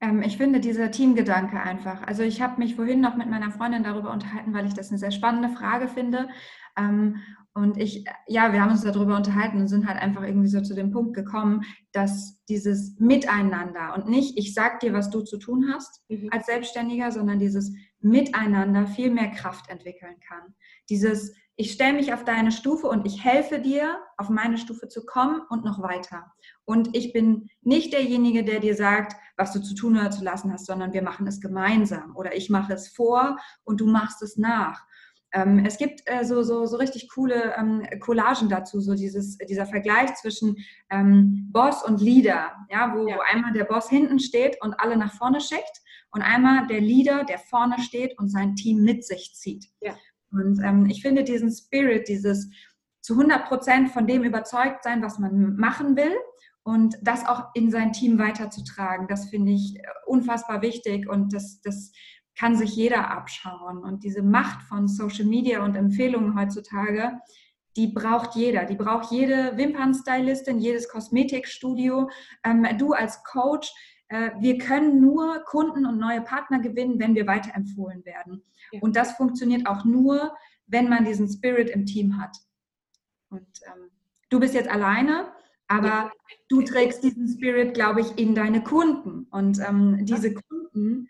[0.00, 2.02] Ähm, ich finde dieser Teamgedanke einfach.
[2.06, 4.98] Also ich habe mich vorhin noch mit meiner Freundin darüber unterhalten, weil ich das eine
[4.98, 6.28] sehr spannende Frage finde.
[6.78, 7.16] Ähm,
[7.58, 10.74] und ich, ja, wir haben uns darüber unterhalten und sind halt einfach irgendwie so zu
[10.74, 15.72] dem Punkt gekommen, dass dieses Miteinander und nicht, ich sag dir, was du zu tun
[15.72, 16.28] hast mhm.
[16.30, 20.54] als Selbstständiger, sondern dieses Miteinander viel mehr Kraft entwickeln kann.
[20.88, 25.04] Dieses, ich stelle mich auf deine Stufe und ich helfe dir, auf meine Stufe zu
[25.04, 26.30] kommen und noch weiter.
[26.64, 30.52] Und ich bin nicht derjenige, der dir sagt, was du zu tun oder zu lassen
[30.52, 34.36] hast, sondern wir machen es gemeinsam oder ich mache es vor und du machst es
[34.36, 34.86] nach.
[35.32, 39.66] Ähm, es gibt äh, so, so, so richtig coole ähm, Collagen dazu, so dieses, dieser
[39.66, 40.56] Vergleich zwischen
[40.90, 43.16] ähm, Boss und Leader, ja, wo, ja.
[43.16, 47.24] wo einmal der Boss hinten steht und alle nach vorne schickt und einmal der Leader,
[47.24, 49.66] der vorne steht und sein Team mit sich zieht.
[49.80, 49.94] Ja.
[50.30, 52.48] Und ähm, ich finde diesen Spirit, dieses
[53.00, 56.14] zu 100 Prozent von dem überzeugt sein, was man machen will
[56.62, 61.60] und das auch in sein Team weiterzutragen, das finde ich äh, unfassbar wichtig und das,
[61.62, 61.92] das
[62.38, 63.78] kann sich jeder abschauen.
[63.78, 67.20] Und diese Macht von Social Media und Empfehlungen heutzutage,
[67.76, 68.64] die braucht jeder.
[68.64, 72.10] Die braucht jede Wimpernstylistin, jedes Kosmetikstudio.
[72.44, 73.72] Ähm, du als Coach,
[74.08, 78.42] äh, wir können nur Kunden und neue Partner gewinnen, wenn wir weiterempfohlen werden.
[78.72, 78.80] Ja.
[78.80, 80.34] Und das funktioniert auch nur,
[80.66, 82.36] wenn man diesen Spirit im Team hat.
[83.30, 83.90] Und ähm,
[84.30, 85.32] du bist jetzt alleine,
[85.66, 86.12] aber ja.
[86.48, 89.26] du trägst diesen Spirit, glaube ich, in deine Kunden.
[89.30, 91.08] Und ähm, diese Kunden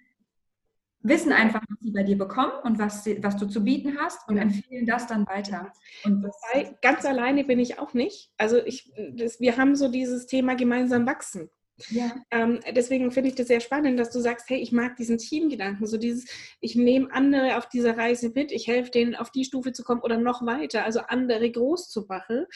[1.08, 4.28] wissen einfach, was sie bei dir bekommen und was, sie, was du zu bieten hast
[4.28, 5.72] und empfehlen das dann weiter.
[6.04, 8.30] Und Wobei, ganz alleine bin ich auch nicht.
[8.36, 11.50] Also ich, das, wir haben so dieses Thema gemeinsam wachsen.
[11.90, 12.16] Ja.
[12.30, 15.86] Ähm, deswegen finde ich das sehr spannend, dass du sagst, hey, ich mag diesen Teamgedanken,
[15.86, 16.26] so dieses,
[16.60, 20.00] ich nehme andere auf dieser Reise mit, ich helfe denen auf die Stufe zu kommen
[20.00, 22.46] oder noch weiter, also andere groß zu machen,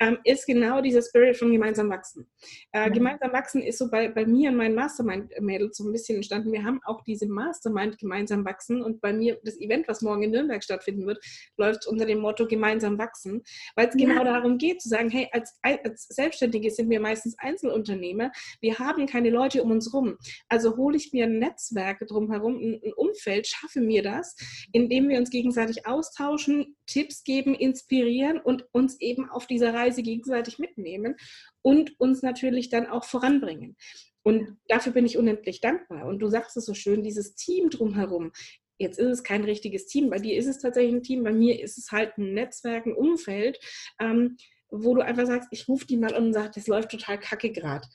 [0.00, 2.26] ähm, ist genau dieser Spirit von gemeinsam wachsen.
[2.72, 2.94] Äh, mhm.
[2.94, 6.52] Gemeinsam wachsen ist so bei, bei mir und meinen Mastermind-Mädels so ein bisschen entstanden.
[6.52, 10.32] Wir haben auch diese Mastermind gemeinsam wachsen und bei mir das Event, was morgen in
[10.32, 11.24] Nürnberg stattfinden wird,
[11.56, 13.42] läuft unter dem Motto gemeinsam wachsen,
[13.76, 14.08] weil es ja.
[14.08, 19.06] genau darum geht zu sagen, hey, als, als Selbstständige sind wir meistens Einzelunternehmer, wir haben
[19.06, 20.16] keine Leute um uns rum.
[20.48, 24.36] Also hole ich mir Netzwerke drumherum, ein, ein Umfeld, schaffe mir das,
[24.72, 30.58] indem wir uns gegenseitig austauschen, Tipps geben, inspirieren und uns eben auf dieser Reise gegenseitig
[30.58, 31.16] mitnehmen
[31.62, 33.76] und uns natürlich dann auch voranbringen.
[34.24, 36.06] Und dafür bin ich unendlich dankbar.
[36.06, 38.32] Und du sagst es so schön, dieses Team drumherum.
[38.78, 40.10] Jetzt ist es kein richtiges Team.
[40.10, 41.24] Bei dir ist es tatsächlich ein Team.
[41.24, 43.58] Bei mir ist es halt ein Netzwerk, ein Umfeld,
[44.00, 44.36] ähm,
[44.70, 47.52] wo du einfach sagst, ich rufe die mal an und sage, das läuft total kacke
[47.52, 47.86] gerade.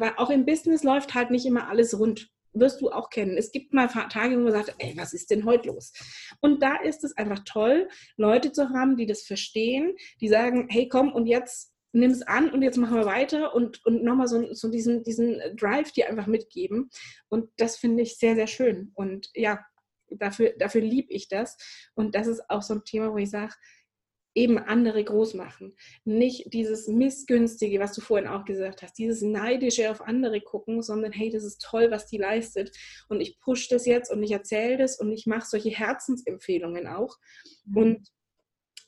[0.00, 3.36] Weil auch im Business läuft halt nicht immer alles rund wirst du auch kennen.
[3.36, 5.92] Es gibt mal Tage, wo man sagt, ey, was ist denn heute los?
[6.40, 10.88] Und da ist es einfach toll, Leute zu haben, die das verstehen, die sagen, hey,
[10.88, 14.52] komm und jetzt nimm es an und jetzt machen wir weiter und, und nochmal so,
[14.54, 16.90] so diesen, diesen Drive die einfach mitgeben.
[17.28, 18.92] Und das finde ich sehr, sehr schön.
[18.94, 19.60] Und ja,
[20.08, 21.56] dafür, dafür liebe ich das.
[21.94, 23.54] Und das ist auch so ein Thema, wo ich sage,
[24.34, 25.76] eben andere groß machen.
[26.04, 31.12] Nicht dieses Missgünstige, was du vorhin auch gesagt hast, dieses Neidische auf andere gucken, sondern
[31.12, 32.76] hey, das ist toll, was die leistet.
[33.08, 37.16] Und ich pushe das jetzt und ich erzähle das und ich mache solche Herzensempfehlungen auch.
[37.66, 37.76] Mhm.
[37.76, 38.08] Und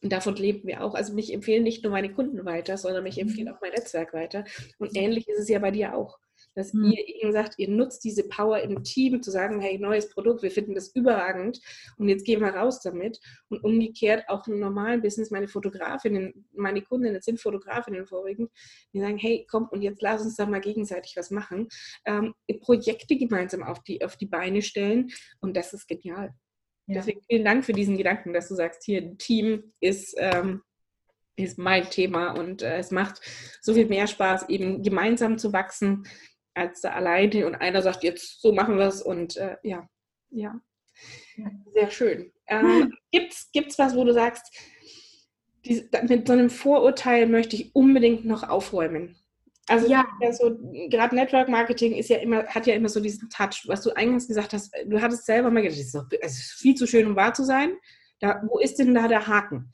[0.03, 0.95] davon leben wir auch.
[0.95, 3.55] Also mich empfehlen nicht nur meine Kunden weiter, sondern mich empfehlen mhm.
[3.55, 4.45] auch mein Netzwerk weiter.
[4.79, 6.19] Und ähnlich ist es ja bei dir auch.
[6.55, 6.93] Dass mhm.
[6.93, 10.51] ihr ihnen sagt, ihr nutzt diese Power im Team, zu sagen, hey, neues Produkt, wir
[10.51, 11.61] finden das überragend
[11.97, 13.21] und jetzt gehen wir raus damit.
[13.49, 18.51] Und umgekehrt auch im normalen Business, meine Fotografinnen, meine Kundinnen sind Fotografinnen vorwiegend,
[18.93, 21.69] die sagen, hey, komm und jetzt lass uns da mal gegenseitig was machen.
[22.05, 26.35] Ähm, Projekte gemeinsam auf die, auf die Beine stellen und das ist genial.
[26.87, 26.97] Ja.
[26.97, 30.63] Deswegen vielen Dank für diesen Gedanken, dass du sagst, hier, Team ist, ähm,
[31.37, 33.21] ist mein Thema und äh, es macht
[33.61, 36.07] so viel mehr Spaß, eben gemeinsam zu wachsen,
[36.55, 39.89] als da alleine und einer sagt, jetzt so machen wir es und äh, ja,
[40.31, 40.61] ja,
[41.73, 42.33] sehr schön.
[42.47, 44.57] Ähm, Gibt es was, wo du sagst,
[45.65, 49.17] die, mit so einem Vorurteil möchte ich unbedingt noch aufräumen?
[49.67, 50.05] Also ja.
[50.33, 50.59] so,
[50.91, 54.29] gerade Network Marketing ist ja immer, hat ja immer so diesen Touch, was du eingangs
[54.29, 57.33] gesagt hast, du hattest selber mal gedacht, es ist, ist, viel zu schön, um wahr
[57.33, 57.73] zu sein.
[58.21, 59.73] Da, wo ist denn da der Haken?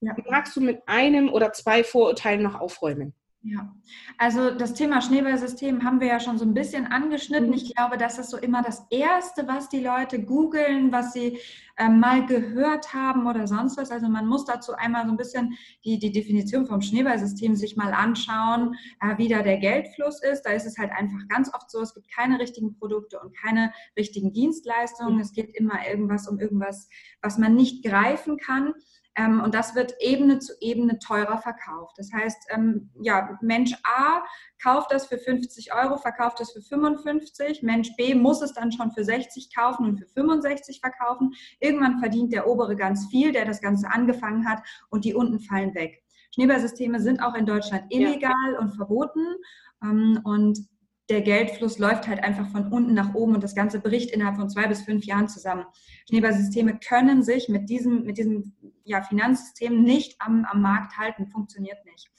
[0.00, 0.14] Ja.
[0.28, 3.14] Magst du mit einem oder zwei Vorurteilen noch aufräumen?
[3.42, 3.74] Ja,
[4.18, 7.48] also das Thema Schneeballsystem haben wir ja schon so ein bisschen angeschnitten.
[7.48, 7.54] Mhm.
[7.54, 11.38] Ich glaube, das ist so immer das Erste, was die Leute googeln, was sie
[11.78, 13.90] äh, mal gehört haben oder sonst was.
[13.90, 17.94] Also man muss dazu einmal so ein bisschen die, die Definition vom Schneeballsystem sich mal
[17.94, 20.42] anschauen, äh, wie da der Geldfluss ist.
[20.42, 23.72] Da ist es halt einfach ganz oft so, es gibt keine richtigen Produkte und keine
[23.96, 25.14] richtigen Dienstleistungen.
[25.14, 25.20] Mhm.
[25.20, 26.90] Es geht immer irgendwas um irgendwas,
[27.22, 28.74] was man nicht greifen kann.
[29.16, 31.96] Ähm, und das wird Ebene zu Ebene teurer verkauft.
[31.98, 34.22] Das heißt, ähm, ja, Mensch A
[34.62, 37.62] kauft das für 50 Euro, verkauft das für 55.
[37.62, 41.32] Mensch B muss es dann schon für 60 kaufen und für 65 verkaufen.
[41.58, 45.74] Irgendwann verdient der obere ganz viel, der das Ganze angefangen hat und die unten fallen
[45.74, 46.02] weg.
[46.34, 48.58] Schneeballsysteme sind auch in Deutschland illegal ja.
[48.60, 49.26] und verboten.
[49.82, 50.58] Ähm, und
[51.10, 54.48] der Geldfluss läuft halt einfach von unten nach oben und das Ganze bricht innerhalb von
[54.48, 55.66] zwei bis fünf Jahren zusammen.
[56.08, 61.84] Schneeballsysteme können sich mit diesem, mit diesem ja, Finanzsystem nicht am, am Markt halten, funktioniert
[61.84, 62.10] nicht.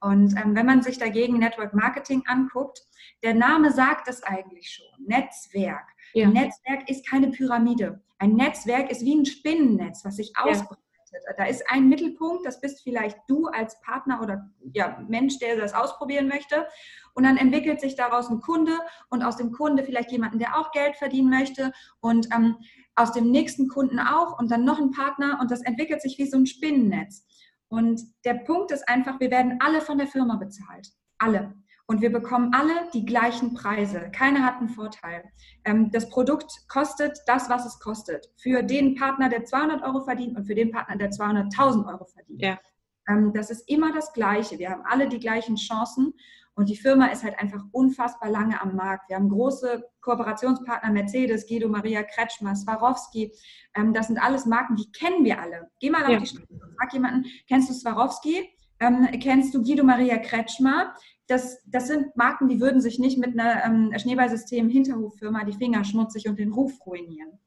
[0.00, 2.82] Und ähm, wenn man sich dagegen Network Marketing anguckt,
[3.24, 5.88] der Name sagt es eigentlich schon, Netzwerk.
[6.14, 6.26] Ja.
[6.26, 8.02] Ein Netzwerk ist keine Pyramide.
[8.18, 10.78] Ein Netzwerk ist wie ein Spinnennetz, was sich ausbreitet.
[10.78, 10.85] Ja.
[11.36, 15.72] Da ist ein Mittelpunkt, das bist vielleicht du als Partner oder ja, Mensch, der das
[15.72, 16.66] ausprobieren möchte.
[17.14, 20.72] Und dann entwickelt sich daraus ein Kunde und aus dem Kunde vielleicht jemanden, der auch
[20.72, 22.56] Geld verdienen möchte und ähm,
[22.94, 26.26] aus dem nächsten Kunden auch und dann noch ein Partner und das entwickelt sich wie
[26.26, 27.24] so ein Spinnennetz.
[27.68, 30.88] Und der Punkt ist einfach, wir werden alle von der Firma bezahlt.
[31.18, 31.54] Alle.
[31.88, 34.10] Und wir bekommen alle die gleichen Preise.
[34.10, 35.24] Keiner hat einen Vorteil.
[35.64, 38.28] Ähm, das Produkt kostet das, was es kostet.
[38.36, 42.42] Für den Partner, der 200 Euro verdient und für den Partner, der 200.000 Euro verdient.
[42.42, 42.58] Ja.
[43.08, 44.58] Ähm, das ist immer das Gleiche.
[44.58, 46.14] Wir haben alle die gleichen Chancen.
[46.56, 49.10] Und die Firma ist halt einfach unfassbar lange am Markt.
[49.10, 53.30] Wir haben große Kooperationspartner, Mercedes, Guido Maria Kretschmer, Swarovski.
[53.74, 55.70] Ähm, das sind alles Marken, die kennen wir alle.
[55.78, 56.16] Geh mal ja.
[56.16, 58.55] auf die Straße und frag jemanden, kennst du Swarovski?
[58.80, 60.94] Ähm, kennst du Guido Maria Kretschmer?
[61.28, 66.28] Das, das sind Marken, die würden sich nicht mit einer ähm, Schneeballsystem-Hinterhoffirma die Finger schmutzig
[66.28, 67.38] und den Ruf ruinieren.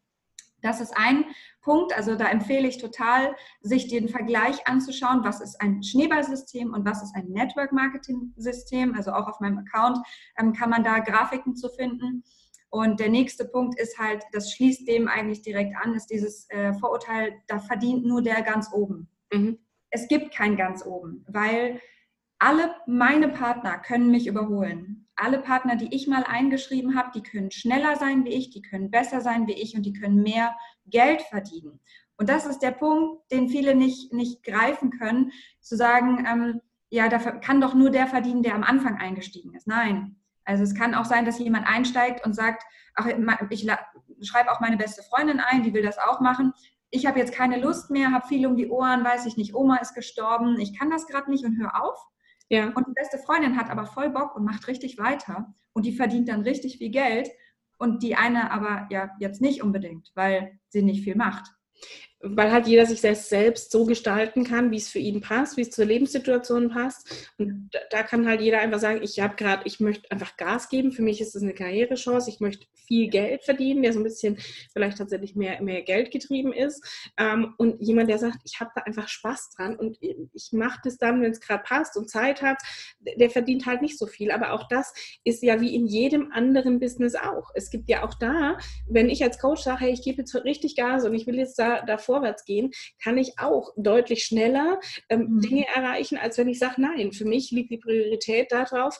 [0.61, 1.25] Das ist ein
[1.61, 1.95] Punkt.
[1.95, 7.03] Also da empfehle ich total, sich den Vergleich anzuschauen, was ist ein Schneeballsystem und was
[7.03, 8.95] ist ein Network-Marketing-System.
[8.95, 9.99] Also auch auf meinem Account
[10.37, 12.23] ähm, kann man da Grafiken zu finden.
[12.71, 16.73] Und der nächste Punkt ist halt, das schließt dem eigentlich direkt an, ist dieses äh,
[16.73, 19.09] Vorurteil, da verdient nur der ganz oben.
[19.33, 19.57] Mhm.
[19.91, 21.81] Es gibt kein ganz oben, weil
[22.37, 27.51] alle meine Partner können mich überholen alle Partner, die ich mal eingeschrieben habe, die können
[27.51, 31.21] schneller sein wie ich, die können besser sein wie ich und die können mehr Geld
[31.23, 31.79] verdienen.
[32.17, 37.07] Und das ist der Punkt, den viele nicht, nicht greifen können, zu sagen, ähm, ja,
[37.07, 39.67] da kann doch nur der verdienen, der am Anfang eingestiegen ist.
[39.67, 40.15] Nein.
[40.43, 42.63] Also es kann auch sein, dass jemand einsteigt und sagt,
[42.95, 43.67] ach, ich
[44.23, 46.53] schreibe auch meine beste Freundin ein, die will das auch machen.
[46.91, 49.77] Ich habe jetzt keine Lust mehr, habe viel um die Ohren, weiß ich nicht, Oma
[49.77, 51.99] ist gestorben, ich kann das gerade nicht und hör auf.
[52.49, 52.69] Ja.
[52.69, 56.29] Und die beste Freundin hat aber voll Bock und macht richtig weiter und die verdient
[56.29, 57.29] dann richtig viel Geld
[57.77, 61.45] und die eine aber ja jetzt nicht unbedingt, weil sie nicht viel macht
[62.21, 65.61] weil halt jeder sich selbst, selbst so gestalten kann, wie es für ihn passt, wie
[65.61, 67.31] es zur Lebenssituation passt.
[67.37, 70.91] Und da, kann halt jeder einfach sagen, ich habe gerade, ich möchte einfach Gas geben.
[70.91, 72.29] Für mich ist das eine Karrierechance.
[72.29, 74.37] Ich möchte viel Geld verdienen, der so ein bisschen
[74.73, 76.83] vielleicht tatsächlich mehr, mehr Geld getrieben ist.
[77.17, 80.97] Ähm, und jemand, der sagt, ich habe da einfach Spaß dran und ich mache das
[80.97, 82.57] dann, wenn es gerade passt und Zeit hat,
[82.99, 84.31] der verdient halt nicht so viel.
[84.31, 87.51] Aber auch das ist ja wie in jedem anderen Business auch.
[87.53, 88.57] Es gibt ja auch da,
[88.89, 91.57] wenn ich als Coach sage, hey, ich gebe jetzt richtig Gas und ich will jetzt
[91.59, 92.71] da, da vorwärts gehen,
[93.03, 95.41] kann ich auch deutlich schneller ähm, mhm.
[95.41, 98.99] Dinge erreichen, als wenn ich sage, nein, für mich liegt die Priorität darauf,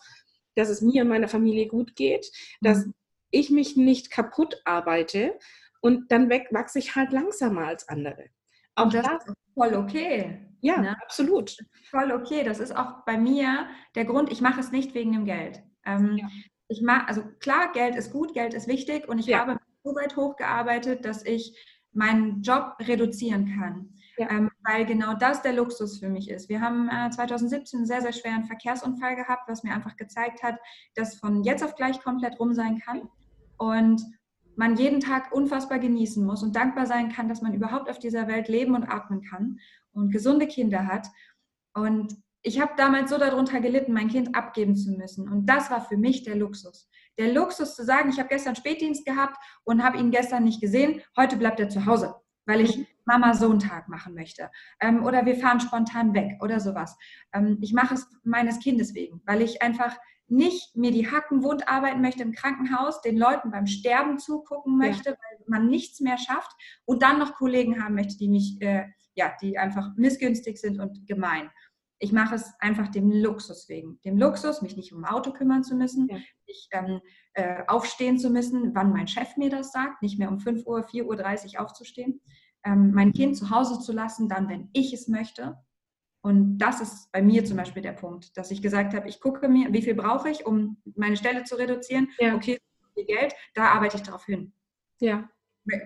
[0.56, 2.30] dass es mir und meiner Familie gut geht,
[2.62, 2.94] dass mhm.
[3.32, 5.40] ich mich nicht kaputt arbeite
[5.82, 8.26] und dann weg, wachse ich halt langsamer als andere.
[8.76, 10.46] Auch das, das ist voll okay.
[10.62, 10.96] Ja, ne?
[11.02, 11.58] absolut.
[11.90, 12.44] Voll okay.
[12.44, 15.64] Das ist auch bei mir der Grund, ich mache es nicht wegen dem Geld.
[15.86, 16.28] Ähm, ja.
[16.68, 19.40] ich mag, also klar, Geld ist gut, Geld ist wichtig und ich ja.
[19.40, 21.58] habe so weit hochgearbeitet, dass ich
[21.92, 23.90] meinen Job reduzieren kann.
[24.18, 24.30] Ja.
[24.30, 26.50] Ähm, weil genau das der Luxus für mich ist.
[26.50, 30.56] Wir haben äh, 2017 einen sehr, sehr schweren Verkehrsunfall gehabt, was mir einfach gezeigt hat,
[30.96, 33.08] dass von jetzt auf gleich komplett rum sein kann.
[33.58, 34.04] Und
[34.58, 38.28] man jeden Tag unfassbar genießen muss und dankbar sein kann, dass man überhaupt auf dieser
[38.28, 39.60] Welt leben und atmen kann
[39.94, 41.08] und gesunde Kinder hat.
[41.74, 45.30] Und ich habe damals so darunter gelitten, mein Kind abgeben zu müssen.
[45.30, 46.89] Und das war für mich der Luxus.
[47.20, 51.02] Der Luxus zu sagen, ich habe gestern Spätdienst gehabt und habe ihn gestern nicht gesehen,
[51.18, 54.50] heute bleibt er zu Hause, weil ich Mama-Sohn-Tag machen möchte.
[54.80, 56.98] Ähm, oder wir fahren spontan weg oder sowas.
[57.34, 59.98] Ähm, ich mache es meines Kindes wegen, weil ich einfach
[60.30, 65.10] nicht mir die Hacken wund arbeiten möchte im Krankenhaus, den Leuten beim Sterben zugucken möchte,
[65.10, 65.16] ja.
[65.16, 66.52] weil man nichts mehr schafft
[66.86, 71.06] und dann noch Kollegen haben möchte, die mich, äh, ja, die einfach missgünstig sind und
[71.06, 71.50] gemein.
[72.00, 74.00] Ich mache es einfach dem Luxus wegen.
[74.06, 76.18] Dem Luxus, mich nicht um ein Auto kümmern zu müssen, ja.
[76.48, 77.02] nicht ähm,
[77.34, 80.86] äh, aufstehen zu müssen, wann mein Chef mir das sagt, nicht mehr um 5 Uhr,
[80.86, 82.22] 4.30 Uhr aufzustehen,
[82.64, 85.58] ähm, mein Kind zu Hause zu lassen, dann, wenn ich es möchte,
[86.22, 89.48] und das ist bei mir zum Beispiel der Punkt, dass ich gesagt habe, ich gucke
[89.48, 92.10] mir, wie viel brauche ich, um meine Stelle zu reduzieren.
[92.20, 92.36] Ja.
[92.36, 92.60] Okay,
[92.94, 94.54] viel Geld, da arbeite ich darauf hin.
[95.00, 95.30] Ja.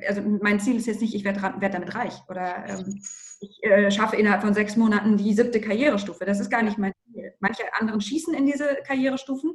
[0.08, 3.02] Also mein Ziel ist jetzt nicht, ich werde werd damit reich oder ähm,
[3.40, 6.26] ich äh, schaffe innerhalb von sechs Monaten die siebte Karrierestufe.
[6.26, 7.34] Das ist gar nicht mein Ziel.
[7.40, 9.54] Manche anderen schießen in diese Karrierestufen,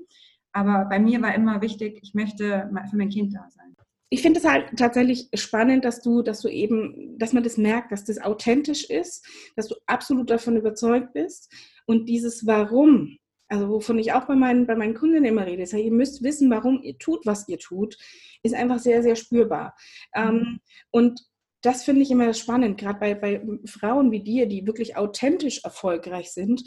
[0.52, 3.68] aber bei mir war immer wichtig, ich möchte für mein Kind da sein
[4.10, 7.92] ich finde es halt tatsächlich spannend, dass du, dass du eben, dass man das merkt,
[7.92, 11.52] dass das authentisch ist, dass du absolut davon überzeugt bist
[11.86, 15.72] und dieses Warum, also wovon ich auch bei meinen, bei meinen Kunden immer rede, ist
[15.72, 17.96] ja, ihr müsst wissen, warum ihr tut, was ihr tut,
[18.42, 19.74] ist einfach sehr, sehr spürbar.
[20.14, 20.60] Ähm, mhm.
[20.90, 21.20] und
[21.62, 26.30] das finde ich immer spannend, gerade bei, bei Frauen wie dir, die wirklich authentisch erfolgreich
[26.30, 26.62] sind,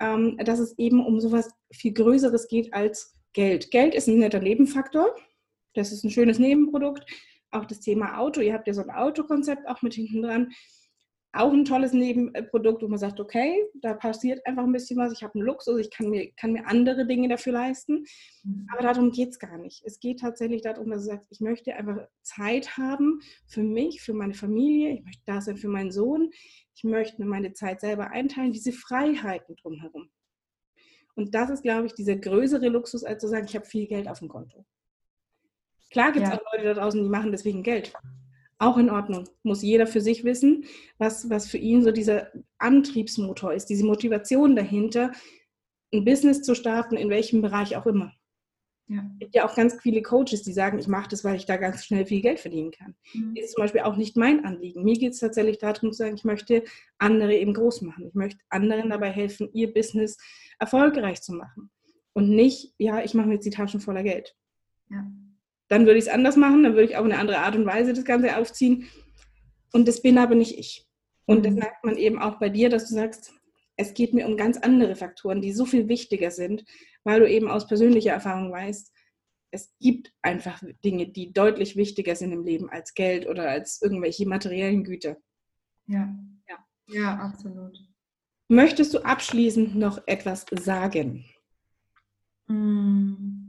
[0.00, 3.70] ähm, dass es eben um sowas viel Größeres geht als Geld.
[3.70, 5.14] Geld ist ein netter Nebenfaktor,
[5.74, 7.04] das ist ein schönes Nebenprodukt.
[7.50, 8.40] Auch das Thema Auto.
[8.40, 10.52] Ihr habt ja so ein Autokonzept auch mit hinten dran.
[11.36, 15.12] Auch ein tolles Nebenprodukt, wo man sagt, okay, da passiert einfach ein bisschen was.
[15.12, 18.04] Ich habe einen Luxus, ich kann mir, kann mir andere Dinge dafür leisten.
[18.44, 18.68] Mhm.
[18.72, 19.82] Aber darum geht es gar nicht.
[19.84, 23.18] Es geht tatsächlich darum, dass du sagst, ich möchte einfach Zeit haben
[23.48, 24.94] für mich, für meine Familie.
[24.94, 26.30] Ich möchte da sein für meinen Sohn.
[26.76, 28.52] Ich möchte mir meine Zeit selber einteilen.
[28.52, 30.10] Diese Freiheiten drumherum.
[31.16, 34.08] Und das ist, glaube ich, dieser größere Luxus, als zu sagen, ich habe viel Geld
[34.08, 34.64] auf dem Konto.
[35.90, 36.38] Klar gibt es ja.
[36.38, 37.92] auch Leute da draußen, die machen deswegen Geld.
[38.58, 39.28] Auch in Ordnung.
[39.42, 40.64] Muss jeder für sich wissen,
[40.98, 45.12] was, was für ihn so dieser Antriebsmotor ist, diese Motivation dahinter,
[45.92, 48.12] ein Business zu starten, in welchem Bereich auch immer.
[48.86, 49.02] Ja.
[49.14, 51.56] Es gibt ja auch ganz viele Coaches, die sagen, ich mache das, weil ich da
[51.56, 52.94] ganz schnell viel Geld verdienen kann.
[53.14, 53.34] Mhm.
[53.34, 54.84] Das ist zum Beispiel auch nicht mein Anliegen.
[54.84, 56.64] Mir geht es tatsächlich darum zu sagen, ich möchte
[56.98, 58.08] andere eben groß machen.
[58.08, 60.18] Ich möchte anderen dabei helfen, ihr Business
[60.58, 61.70] erfolgreich zu machen.
[62.12, 64.36] Und nicht, ja, ich mache mir jetzt die Taschen voller Geld.
[64.90, 65.04] Ja
[65.68, 67.92] dann würde ich es anders machen, dann würde ich auf eine andere Art und Weise
[67.92, 68.88] das Ganze aufziehen.
[69.72, 70.86] Und das bin aber nicht ich.
[71.26, 71.60] Und das mhm.
[71.60, 73.32] merkt man eben auch bei dir, dass du sagst,
[73.76, 76.64] es geht mir um ganz andere Faktoren, die so viel wichtiger sind,
[77.02, 78.92] weil du eben aus persönlicher Erfahrung weißt,
[79.50, 84.26] es gibt einfach Dinge, die deutlich wichtiger sind im Leben als Geld oder als irgendwelche
[84.26, 85.16] materiellen Güter.
[85.86, 86.12] Ja,
[86.48, 87.78] ja, ja, absolut.
[88.48, 91.24] Möchtest du abschließend noch etwas sagen?
[92.48, 93.43] Mm.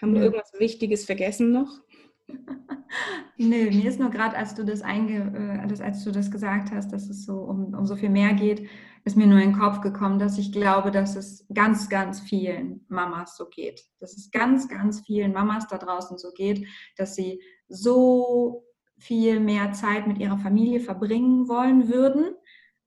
[0.00, 1.80] Haben wir irgendwas Wichtiges vergessen noch?
[3.36, 5.32] Nö, mir ist nur gerade, als du das einge,
[5.66, 8.68] äh, als du das gesagt hast, dass es so um, um so viel mehr geht,
[9.04, 12.84] ist mir nur in den Kopf gekommen, dass ich glaube, dass es ganz, ganz vielen
[12.88, 13.82] Mamas so geht.
[14.00, 18.64] Dass es ganz, ganz vielen Mamas da draußen so geht, dass sie so
[18.98, 22.34] viel mehr Zeit mit ihrer Familie verbringen wollen würden,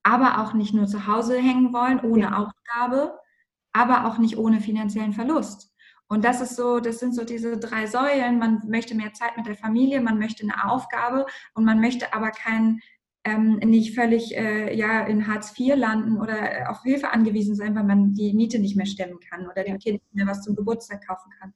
[0.04, 2.38] aber auch nicht nur zu Hause hängen wollen, ohne ja.
[2.38, 3.17] Aufgabe,
[3.71, 5.74] aber auch nicht ohne finanziellen Verlust.
[6.12, 8.38] Und das ist so, das sind so diese drei Säulen.
[8.38, 12.32] Man möchte mehr Zeit mit der Familie, man möchte eine Aufgabe und man möchte aber
[12.32, 12.82] kein,
[13.24, 17.76] ähm, nicht völlig äh, ja, in Hartz IV landen oder äh, auf Hilfe angewiesen sein,
[17.76, 20.54] weil man die Miete nicht mehr stemmen kann oder dem Kind nicht mehr was zum
[20.54, 21.54] Geburtstag kaufen kann.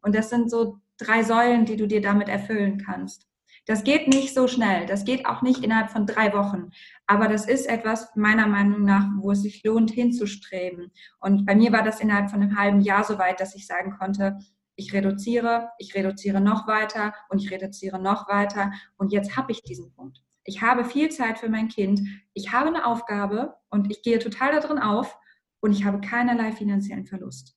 [0.00, 3.26] Und das sind so drei Säulen, die du dir damit erfüllen kannst.
[3.68, 4.86] Das geht nicht so schnell.
[4.86, 6.70] Das geht auch nicht innerhalb von drei Wochen.
[7.06, 10.90] Aber das ist etwas meiner Meinung nach, wo es sich lohnt, hinzustreben.
[11.20, 13.94] Und bei mir war das innerhalb von einem halben Jahr so weit, dass ich sagen
[13.98, 14.38] konnte,
[14.74, 18.72] ich reduziere, ich reduziere noch weiter und ich reduziere noch weiter.
[18.96, 20.22] Und jetzt habe ich diesen Punkt.
[20.44, 22.00] Ich habe viel Zeit für mein Kind.
[22.32, 25.18] Ich habe eine Aufgabe und ich gehe total darin auf
[25.60, 27.54] und ich habe keinerlei finanziellen Verlust.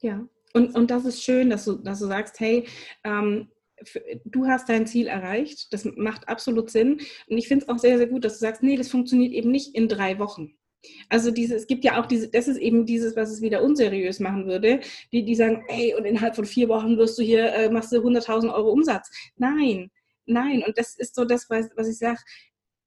[0.00, 2.66] Ja, und, und das ist schön, dass du, dass du sagst, hey,
[3.04, 3.50] ähm,
[4.24, 5.72] du hast dein Ziel erreicht.
[5.72, 7.00] Das macht absolut Sinn.
[7.28, 9.50] Und ich finde es auch sehr, sehr gut, dass du sagst, nee, das funktioniert eben
[9.50, 10.54] nicht in drei Wochen.
[11.08, 14.20] Also diese, es gibt ja auch diese, das ist eben dieses, was es wieder unseriös
[14.20, 14.80] machen würde,
[15.12, 17.96] die, die sagen, hey, und innerhalb von vier Wochen wirst du hier, äh, machst du
[17.96, 19.10] 100.000 Euro Umsatz.
[19.36, 19.90] Nein,
[20.26, 20.62] nein.
[20.64, 22.20] Und das ist so das, was, was ich sage,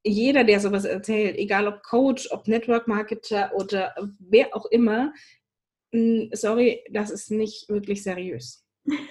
[0.04, 5.14] jeder, der sowas erzählt, egal ob Coach, ob Network Marketer oder wer auch immer,
[5.94, 8.61] hm, sorry, das ist nicht wirklich seriös.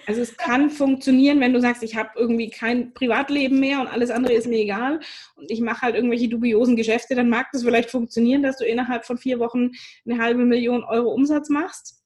[0.06, 4.10] Also es kann funktionieren, wenn du sagst, ich habe irgendwie kein Privatleben mehr und alles
[4.10, 5.00] andere ist mir egal
[5.36, 9.04] und ich mache halt irgendwelche dubiosen Geschäfte, dann mag das vielleicht funktionieren, dass du innerhalb
[9.04, 9.70] von vier Wochen
[10.04, 12.02] eine halbe Million Euro Umsatz machst.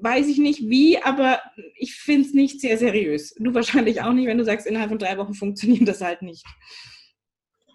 [0.00, 1.40] Weiß ich nicht wie, aber
[1.76, 3.34] ich finde es nicht sehr seriös.
[3.38, 6.44] Du wahrscheinlich auch nicht, wenn du sagst, innerhalb von drei Wochen funktioniert das halt nicht.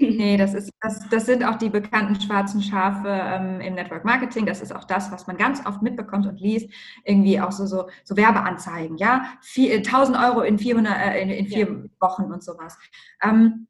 [0.02, 4.46] Nee, das, ist, das, das sind auch die bekannten schwarzen Schafe ähm, im Network Marketing.
[4.46, 6.70] Das ist auch das, was man ganz oft mitbekommt und liest.
[7.04, 9.26] Irgendwie auch so, so, so Werbeanzeigen, ja.
[9.42, 11.90] Vier, 1000 äh, Euro in, 400, äh, in, in vier ja.
[12.00, 12.78] Wochen und sowas.
[13.22, 13.68] Ähm,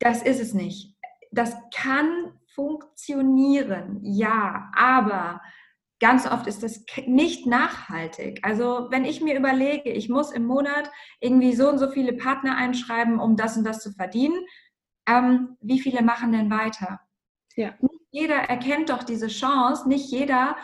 [0.00, 0.94] das ist es nicht.
[1.32, 5.40] Das kann funktionieren, ja, aber
[6.00, 8.40] ganz oft ist das nicht nachhaltig.
[8.42, 10.90] Also wenn ich mir überlege, ich muss im Monat
[11.20, 14.38] irgendwie so und so viele Partner einschreiben, um das und das zu verdienen,
[15.08, 17.00] ähm, wie viele machen denn weiter?
[17.56, 17.74] Ja.
[17.80, 20.56] Nicht jeder erkennt doch diese Chance, nicht jeder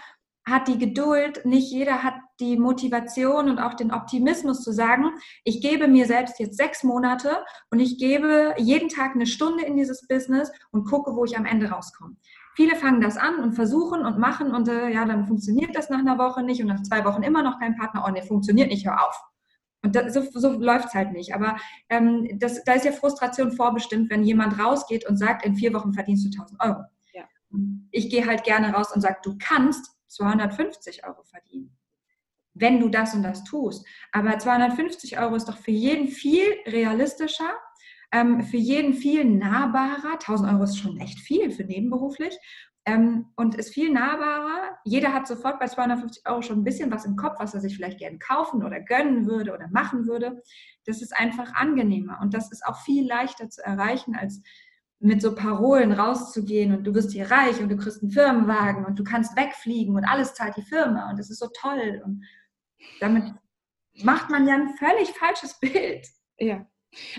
[0.46, 5.62] hat die Geduld, nicht jeder hat die Motivation und auch den Optimismus zu sagen, ich
[5.62, 10.06] gebe mir selbst jetzt sechs Monate und ich gebe jeden Tag eine Stunde in dieses
[10.06, 12.16] Business und gucke, wo ich am Ende rauskomme.
[12.56, 15.98] Viele fangen das an und versuchen und machen und äh, ja, dann funktioniert das nach
[15.98, 18.04] einer Woche nicht und nach zwei Wochen immer noch kein Partner.
[18.06, 19.33] Oh, nee, funktioniert nicht, hör auf.
[19.84, 21.34] Und das, so, so läuft es halt nicht.
[21.34, 21.56] Aber
[21.90, 25.92] ähm, das, da ist ja Frustration vorbestimmt, wenn jemand rausgeht und sagt, in vier Wochen
[25.92, 26.84] verdienst du 1000 Euro.
[27.12, 27.24] Ja.
[27.90, 31.76] Ich gehe halt gerne raus und sage, du kannst 250 Euro verdienen,
[32.54, 33.86] wenn du das und das tust.
[34.10, 37.52] Aber 250 Euro ist doch für jeden viel realistischer,
[38.10, 40.14] ähm, für jeden viel nahbarer.
[40.14, 42.38] 1000 Euro ist schon echt viel für nebenberuflich.
[42.86, 44.78] Ähm, und ist viel nahbarer.
[44.84, 47.76] Jeder hat sofort bei 250 Euro schon ein bisschen was im Kopf, was er sich
[47.76, 50.42] vielleicht gerne kaufen oder gönnen würde oder machen würde.
[50.84, 54.42] Das ist einfach angenehmer und das ist auch viel leichter zu erreichen, als
[55.00, 58.98] mit so Parolen rauszugehen und du wirst hier reich und du kriegst einen Firmenwagen und
[58.98, 62.02] du kannst wegfliegen und alles zahlt die Firma und das ist so toll.
[62.04, 62.24] Und
[63.00, 63.24] damit
[64.02, 66.06] macht man ja ein völlig falsches Bild.
[66.38, 66.66] Ja,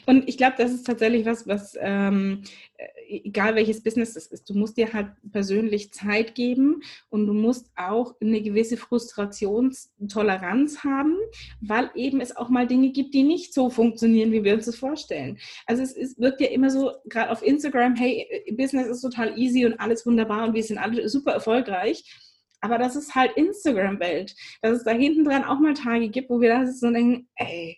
[0.06, 2.44] und ich glaube, das ist tatsächlich was, was, ähm,
[2.78, 7.34] äh, egal welches Business es ist, du musst dir halt persönlich Zeit geben und du
[7.34, 11.16] musst auch eine gewisse Frustrationstoleranz haben,
[11.62, 14.78] weil eben es auch mal Dinge gibt, die nicht so funktionieren, wie wir uns das
[14.78, 15.38] vorstellen.
[15.66, 19.38] Also es ist, wirkt ja immer so, gerade auf Instagram, hey, äh, Business ist total
[19.38, 22.04] easy und alles wunderbar und wir sind alle super erfolgreich.
[22.62, 24.36] Aber das ist halt Instagram-Welt.
[24.62, 27.28] Dass es da hinten dran auch mal Tage gibt, wo wir da sitzen und denken,
[27.36, 27.78] ey,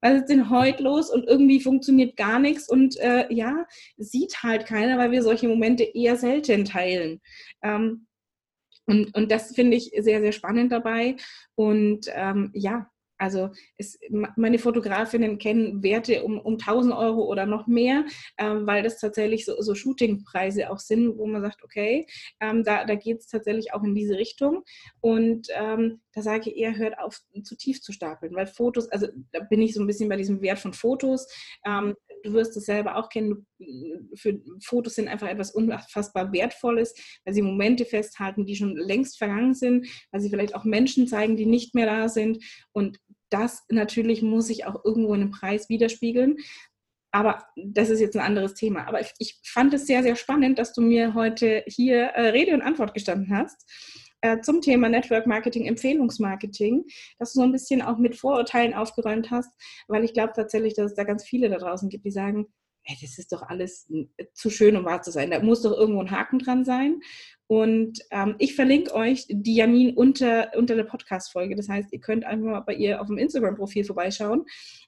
[0.00, 4.66] was ist denn heute los und irgendwie funktioniert gar nichts und äh, ja, sieht halt
[4.66, 7.20] keiner, weil wir solche Momente eher selten teilen.
[7.62, 8.06] Ähm,
[8.86, 11.16] und, und das finde ich sehr, sehr spannend dabei.
[11.54, 12.90] Und ähm, ja,
[13.20, 18.04] also es, meine Fotografinnen kennen Werte um, um 1000 Euro oder noch mehr,
[18.38, 22.06] ähm, weil das tatsächlich so, so Shootingpreise auch sind, wo man sagt, okay,
[22.40, 24.62] ähm, da, da geht es tatsächlich auch in diese Richtung.
[25.00, 29.08] Und ähm, da sage ich eher, hört auf, zu tief zu stapeln, weil Fotos, also
[29.32, 31.28] da bin ich so ein bisschen bei diesem Wert von Fotos.
[31.66, 33.46] Ähm, du wirst es selber auch kennen,
[34.14, 36.94] für Fotos sind einfach etwas unfassbar Wertvolles,
[37.24, 41.36] weil sie Momente festhalten, die schon längst vergangen sind, weil sie vielleicht auch Menschen zeigen,
[41.36, 42.42] die nicht mehr da sind.
[42.72, 42.98] Und
[43.30, 46.36] das natürlich muss sich auch irgendwo in einem Preis widerspiegeln.
[47.12, 48.86] Aber das ist jetzt ein anderes Thema.
[48.86, 52.54] Aber ich, ich fand es sehr, sehr spannend, dass du mir heute hier äh, Rede
[52.54, 53.66] und Antwort gestanden hast
[54.20, 56.84] äh, zum Thema Network Marketing, Empfehlungsmarketing,
[57.18, 59.50] dass du so ein bisschen auch mit Vorurteilen aufgeräumt hast,
[59.88, 62.46] weil ich glaube tatsächlich, dass es da ganz viele da draußen gibt, die sagen,
[62.90, 63.88] hey, das ist doch alles
[64.34, 65.30] zu schön, um wahr zu sein.
[65.30, 67.00] Da muss doch irgendwo ein Haken dran sein.
[67.46, 71.56] Und ähm, ich verlinke euch die Janine unter, unter der Podcast-Folge.
[71.56, 74.44] Das heißt, ihr könnt einfach mal bei ihr auf dem Instagram-Profil vorbeischauen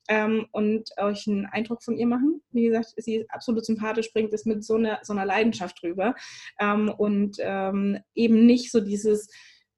[0.09, 2.41] ähm, und euch einen Eindruck von ihr machen.
[2.53, 6.15] Wie gesagt, sie ist absolut sympathisch, bringt es mit so einer, so einer Leidenschaft rüber
[6.61, 9.29] ähm, und ähm, eben nicht so dieses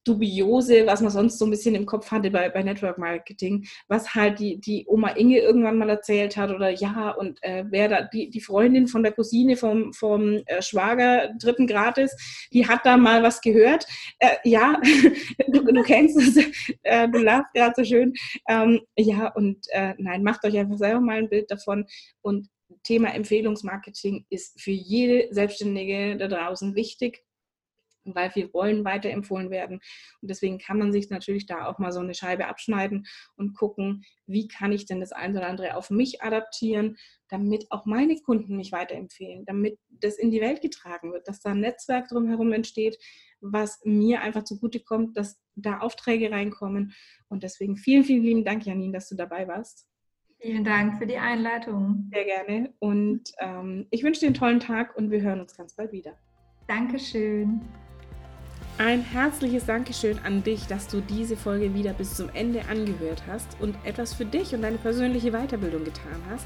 [0.05, 4.14] Dubiose, was man sonst so ein bisschen im Kopf hatte bei, bei Network Marketing, was
[4.14, 8.02] halt die, die Oma Inge irgendwann mal erzählt hat oder ja, und äh, wer da,
[8.02, 12.14] die, die Freundin von der Cousine vom, vom äh, Schwager dritten Grades,
[12.52, 13.86] die hat da mal was gehört.
[14.18, 14.80] Äh, ja,
[15.48, 16.36] du, du, kennst es,
[16.82, 18.12] äh, du lachst gerade so schön.
[18.48, 21.86] Ähm, ja, und äh, nein, macht euch einfach selber mal ein Bild davon
[22.22, 22.48] und
[22.82, 27.24] Thema Empfehlungsmarketing ist für jede Selbstständige da draußen wichtig
[28.05, 29.80] weil wir wollen weiterempfohlen werden.
[30.20, 34.05] Und deswegen kann man sich natürlich da auch mal so eine Scheibe abschneiden und gucken,
[34.26, 36.96] wie kann ich denn das eine oder andere auf mich adaptieren,
[37.28, 41.50] damit auch meine Kunden mich weiterempfehlen, damit das in die Welt getragen wird, dass da
[41.50, 42.98] ein Netzwerk drumherum entsteht,
[43.40, 46.94] was mir einfach zugutekommt, dass da Aufträge reinkommen.
[47.28, 49.88] Und deswegen vielen, vielen lieben Dank, Janine, dass du dabei warst.
[50.40, 52.11] Vielen Dank für die Einleitung.
[52.12, 52.74] Sehr gerne.
[52.78, 56.18] Und ähm, ich wünsche dir einen tollen Tag und wir hören uns ganz bald wieder.
[56.66, 57.61] Dankeschön.
[58.76, 63.46] Ein herzliches Dankeschön an dich, dass du diese Folge wieder bis zum Ende angehört hast
[63.60, 66.44] und etwas für dich und deine persönliche Weiterbildung getan hast.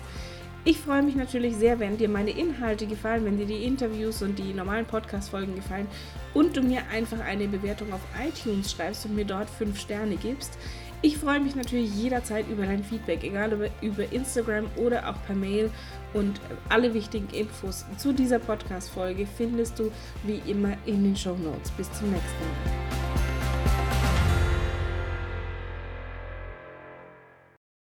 [0.63, 4.39] Ich freue mich natürlich sehr, wenn dir meine Inhalte gefallen, wenn dir die Interviews und
[4.39, 5.87] die normalen Podcast-Folgen gefallen
[6.35, 10.59] und du mir einfach eine Bewertung auf iTunes schreibst und mir dort fünf Sterne gibst.
[11.01, 15.37] Ich freue mich natürlich jederzeit über dein Feedback, egal über, über Instagram oder auch per
[15.37, 15.71] Mail.
[16.13, 19.93] Und alle wichtigen Infos zu dieser Podcast-Folge findest du
[20.25, 21.71] wie immer in den Show Notes.
[21.73, 23.18] Bis zum nächsten Mal.